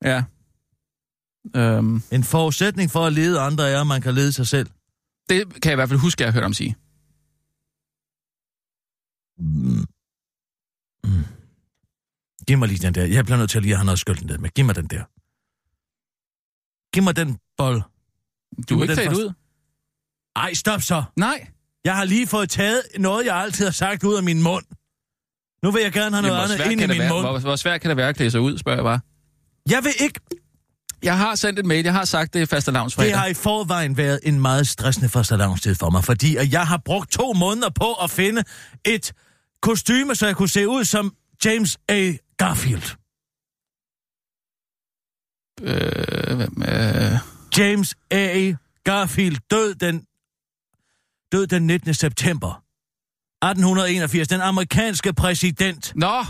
[0.04, 0.22] Ja.
[1.56, 4.68] Øhm, En forudsætning for at lede andre er, at man kan lede sig selv.
[5.28, 6.76] det kan jeg i hvert fald huske, at jeg har hørt ham sige.
[9.38, 9.86] Mm.
[11.04, 11.24] Mm.
[12.46, 13.04] Giv mig lige den der.
[13.04, 14.50] Jeg bliver nødt til at lige at have noget skylden ned med.
[14.50, 15.04] Giv mig den der.
[16.94, 17.82] Giv mig den bold.
[18.68, 19.24] Du er ikke klædt første.
[19.24, 19.32] ud.
[20.36, 21.04] Ej, stop så.
[21.16, 21.46] Nej.
[21.84, 24.64] Jeg har lige fået taget noget, jeg altid har sagt ud af min mund.
[25.62, 27.26] Nu vil jeg gerne have noget hvor, andet ind i min være, mund.
[27.26, 29.00] hvor, hvor svært kan det være at klæde sig ud, spørger jeg bare.
[29.70, 30.20] Jeg vil ikke...
[31.02, 33.96] Jeg har sendt et mail, jeg har sagt, det er faste Det har i forvejen
[33.96, 35.34] været en meget stressende første
[35.74, 38.44] for mig, fordi jeg har brugt to måneder på at finde
[38.84, 39.12] et
[39.62, 42.12] kostyme, så jeg kunne se ud som James A.
[42.38, 42.96] Garfield.
[45.62, 47.18] Øh, hvem, øh,
[47.58, 48.52] James A.
[48.84, 50.04] Garfield død den,
[51.32, 51.94] død den 19.
[51.94, 52.62] september
[53.42, 54.28] 1881.
[54.28, 55.92] Den amerikanske præsident.
[55.94, 56.24] Nå,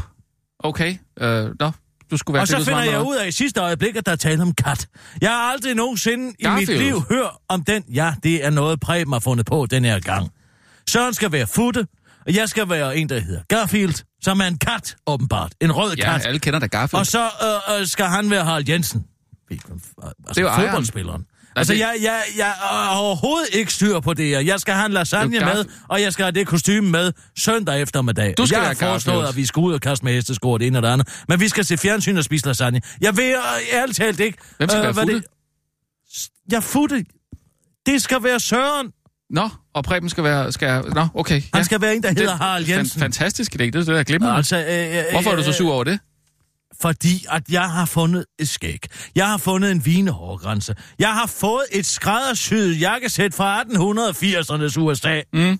[0.58, 0.96] okay.
[1.20, 1.70] Øh, nå,
[2.10, 4.16] du skulle være Og så finder jeg ud af i sidste øjeblik, at der er
[4.16, 4.88] tale om kat.
[5.20, 6.68] Jeg har aldrig nogensinde i Garfield.
[6.68, 7.84] mit liv hørt om den.
[7.94, 10.30] Ja, det er noget Preben har fundet på den her gang.
[10.90, 11.86] Søren skal være futte,
[12.26, 15.52] og jeg skal være en, der hedder Garfield, som er en kat, åbenbart.
[15.60, 16.26] En rød Ja, kat.
[16.26, 17.00] alle kender da Garfield.
[17.00, 17.24] Og så
[17.70, 19.04] øh, øh, skal han være Harald Jensen.
[19.50, 19.60] Altså,
[20.28, 21.26] Det er jo ejeren.
[21.56, 24.40] Altså, det- jeg, jeg, jeg har overhovedet ikke styr på det her.
[24.40, 27.12] Jeg skal have en lasagne Det er med, og jeg skal have det kostyme med
[27.38, 28.34] søndag eftermiddag.
[28.38, 30.60] Du skal jeg har være foreslået, at vi skal ud og kaste med hestesko og
[30.60, 31.08] det ene og det andet.
[31.28, 32.80] Men vi skal se fjernsyn og spise lasagne.
[33.00, 34.38] Jeg ved øh, ærligt talt ikke...
[34.56, 35.16] Hvem skal være hvad futte?
[35.16, 37.04] det- Jeg futte.
[37.86, 38.86] Det skal være Søren.
[39.30, 40.52] Nå, og Preben skal være...
[40.52, 41.42] Skal, nå, okay.
[41.54, 43.00] Han skal være en, der hedder Harald fan- Jensen.
[43.00, 44.36] Fantastisk idé, det er det der glimrende.
[44.36, 44.64] Altså, øh,
[44.98, 45.98] øh, Hvorfor er du så øh, sur over det?
[46.80, 48.86] Fordi at jeg har fundet et skæg.
[49.14, 50.74] Jeg har fundet en vinehårgrænse.
[50.98, 55.22] Jeg har fået et skræddersyet jakkesæt fra 1880'ernes USA.
[55.32, 55.58] Mm.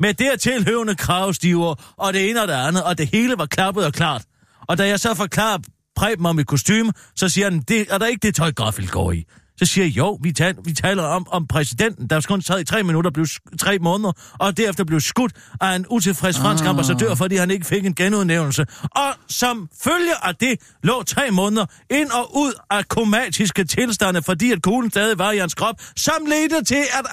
[0.00, 3.92] Med dertilhørende kravstiver og det ene og det andet, og det hele var klappet og
[3.92, 4.24] klart.
[4.68, 5.58] Og da jeg så forklarer
[5.96, 9.12] Preben om mit kostume, så siger han, det er der ikke det tøj, Garfield går
[9.12, 9.24] i.
[9.58, 12.64] Så siger jeg, jo, vi taler, vi taler om, om præsidenten, der kun sad i
[12.64, 13.26] tre minutter, blev
[13.60, 16.70] tre måneder, og derefter blev skudt af en utilfreds fransk Ah.
[16.70, 18.66] ambassadør, fordi han ikke fik en genudnævnelse.
[18.82, 24.52] Og som følge af det lå tre måneder ind og ud af komatiske tilstande, fordi
[24.52, 27.06] at kuglen stadig var i hans krop, som ledte til, at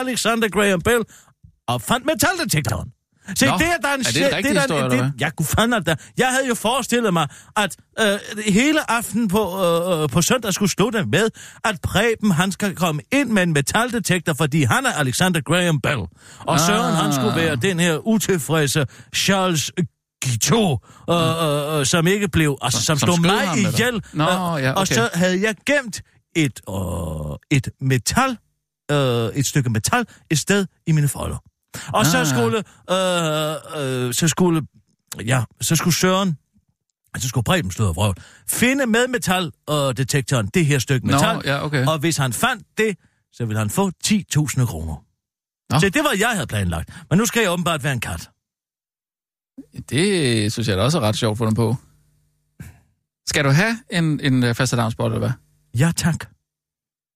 [0.00, 1.02] Alexander Graham Bell
[1.66, 2.93] opfandt metaldetektoren.
[3.36, 5.20] Se, Nå, det er der en er det en rigtig der historie, en, eller det,
[5.20, 5.94] Jeg kunne fandme da.
[6.18, 11.04] Jeg havde jo forestillet mig, at øh, hele aften på, øh, på søndag skulle slutte
[11.06, 11.28] med,
[11.64, 15.98] at Preben han skal komme ind med en metaldetektor, fordi han er Alexander Graham Bell.
[15.98, 16.60] Og Ah.
[16.60, 19.72] Søren han skulle være den her utilfredse Charles
[20.24, 20.78] Guiteau,
[21.10, 24.02] øh, øh, øh, som ikke blev, altså som, som stod mig ihjel.
[24.12, 24.94] Nå, ja, Og okay.
[24.94, 26.02] så havde jeg gemt
[26.36, 28.36] et, øh, et metal,
[28.90, 31.36] øh, et stykke metal et sted i mine folder.
[31.92, 32.06] Og ah.
[32.06, 32.58] så skulle,
[32.90, 34.66] øh, øh, så skulle,
[35.26, 36.38] ja, så skulle Søren,
[37.18, 38.16] så skulle Preben slå af vrøvl,
[38.48, 41.42] finde med metaldetektoren det her stykke Nå, metal.
[41.44, 41.86] ja, okay.
[41.86, 42.96] Og hvis han fandt det,
[43.32, 45.04] så ville han få 10.000 kroner.
[45.70, 45.80] Nå.
[45.80, 47.04] Så det var, jeg havde planlagt.
[47.10, 48.30] Men nu skal jeg åbenbart være en kat.
[49.90, 51.76] Det synes jeg da også er ret sjovt fundet på.
[53.26, 55.30] Skal du have en, en uh, fastelavnsbot, eller hvad?
[55.78, 56.26] Ja, tak.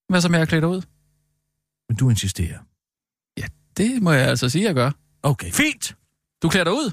[0.08, 0.82] Hvad så med at klæde dig ud?
[1.88, 2.58] Men du insisterer.
[3.78, 4.90] Det må jeg altså sige, jeg gør.
[5.22, 5.96] Okay, fint.
[6.42, 6.92] Du klæder dig ud?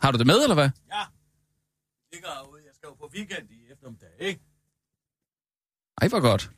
[0.00, 0.70] Har du det med, eller hvad?
[0.92, 1.02] Ja.
[2.12, 2.62] Ligger herude.
[2.64, 4.40] Jeg skal jo på weekend i eftermiddag, ikke?
[6.02, 6.50] Ej, hvor godt.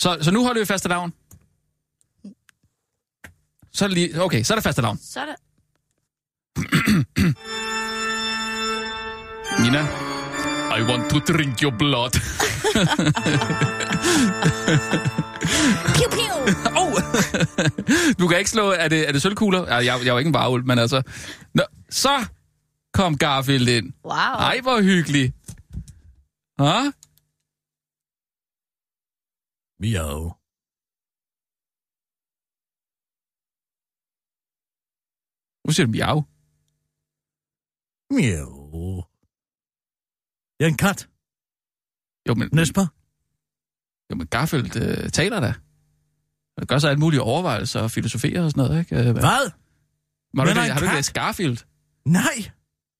[0.00, 1.12] Så, så nu holder vi faste lavn.
[3.72, 4.22] Så er det lige...
[4.22, 4.98] Okay, så er der faste lavn.
[4.98, 5.36] Så er det...
[9.62, 10.07] Nina,
[10.78, 12.12] I want to drink your blood.
[15.96, 16.34] Piu, piu!
[16.76, 16.92] oh!
[18.18, 18.70] du kan ikke slå...
[18.70, 19.66] Er det, er det sølvkugler?
[19.66, 21.02] Ja, jeg, jeg er jo ikke en varulv, men altså...
[21.54, 22.26] Nå, så
[22.94, 23.92] kom Garfield ind.
[24.04, 24.14] Wow.
[24.14, 25.32] Ej, hvor hyggelig.
[26.58, 26.92] Hå?
[29.80, 30.32] Miau.
[35.66, 36.24] Nu siger du miau.
[38.10, 39.04] Miau.
[40.58, 41.08] Jeg er en kat.
[42.28, 42.86] Jo, men, Næsper.
[44.10, 45.54] jo, men Garfield øh, taler da.
[46.58, 48.96] Han gør sig alt mulige overvejelser og filosoferer og sådan noget, ikke?
[48.96, 49.50] Øh, Hvad?
[50.34, 51.58] Men du, er har du ikke læst Garfield?
[52.04, 52.50] Nej.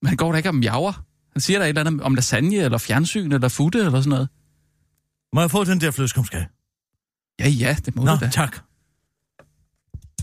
[0.03, 1.05] Men han går da ikke om miauer.
[1.33, 4.29] Han siger der et eller andet om lasagne, eller fjernsyn, eller futte, eller sådan noget.
[5.33, 6.49] Må jeg få den der flødeskumskage?
[7.41, 8.31] Ja, ja, det må Nå, du da.
[8.31, 8.59] tak.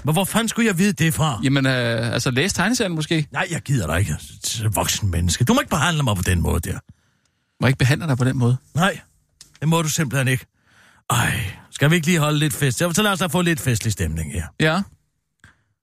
[0.04, 1.40] Men hvor fanden skulle jeg vide det fra?
[1.44, 3.28] Jamen, øh, altså læs tegneserien måske.
[3.32, 4.14] Nej, jeg gider dig ikke.
[4.76, 5.46] Voksen menneske.
[5.46, 6.80] Du må ikke behandle mig på den måde der.
[7.62, 8.58] Må jeg ikke behandle dig på den måde.
[8.74, 9.00] Nej,
[9.60, 10.46] det må du simpelthen ikke.
[11.10, 11.40] Ej,
[11.72, 12.78] skal vi ikke lige holde lidt fest?
[12.78, 14.48] Så lad os da få lidt festlig stemning her.
[14.60, 14.74] Ja.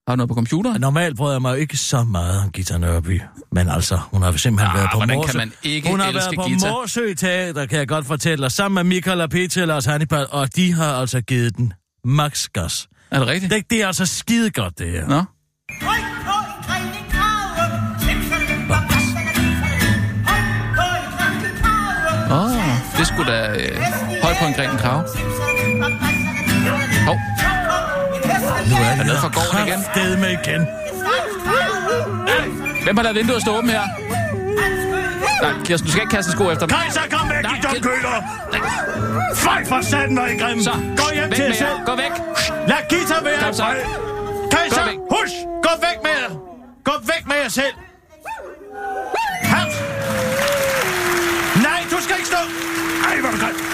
[0.09, 0.81] Har du noget på computeren?
[0.81, 3.21] Normalt bryder jeg mig jo ikke så meget om Gita Nørby.
[3.53, 5.31] Men altså, hun har simpelthen Ah, været på hvordan Morsø.
[5.31, 6.71] kan man ikke Hun har været på Gita?
[6.71, 10.27] Morsø Teater, kan jeg godt fortælle dig, sammen med Michael og Peter og Lars Hannibal,
[10.31, 11.73] og de har altså givet den
[12.05, 12.89] max gas.
[13.11, 13.53] Er det rigtigt?
[13.53, 15.07] Det, det er altså skide godt, det her.
[15.09, 15.25] Nå.
[23.15, 23.77] Skulle da øh,
[24.23, 24.99] højt på en gren krav.
[27.07, 27.19] Hov.
[28.71, 29.81] Nu er nede fra gården igen.
[29.93, 30.67] Sted med igen.
[32.85, 33.83] Hvem har lavet vinduet stå åbent her?
[35.43, 36.77] Nej, Kirsten, du skal ikke kaste sko efter dem.
[36.77, 38.17] Kejser, kom væk, Nej, dumme Kir- køler!
[39.35, 40.63] Fej for satan, hvor I grimme!
[40.65, 41.77] Så, Gå hjem væk til jer selv!
[41.87, 42.13] Gå væk!
[42.69, 43.51] Lad Gita være Kom
[44.67, 44.81] i så.
[44.87, 44.97] væk.
[45.11, 45.35] husk!
[45.67, 46.31] Gå væk med jer!
[46.85, 47.75] Gå væk med jer selv!
[53.33, 53.41] Ham!
[53.41, 53.72] Nej, du skal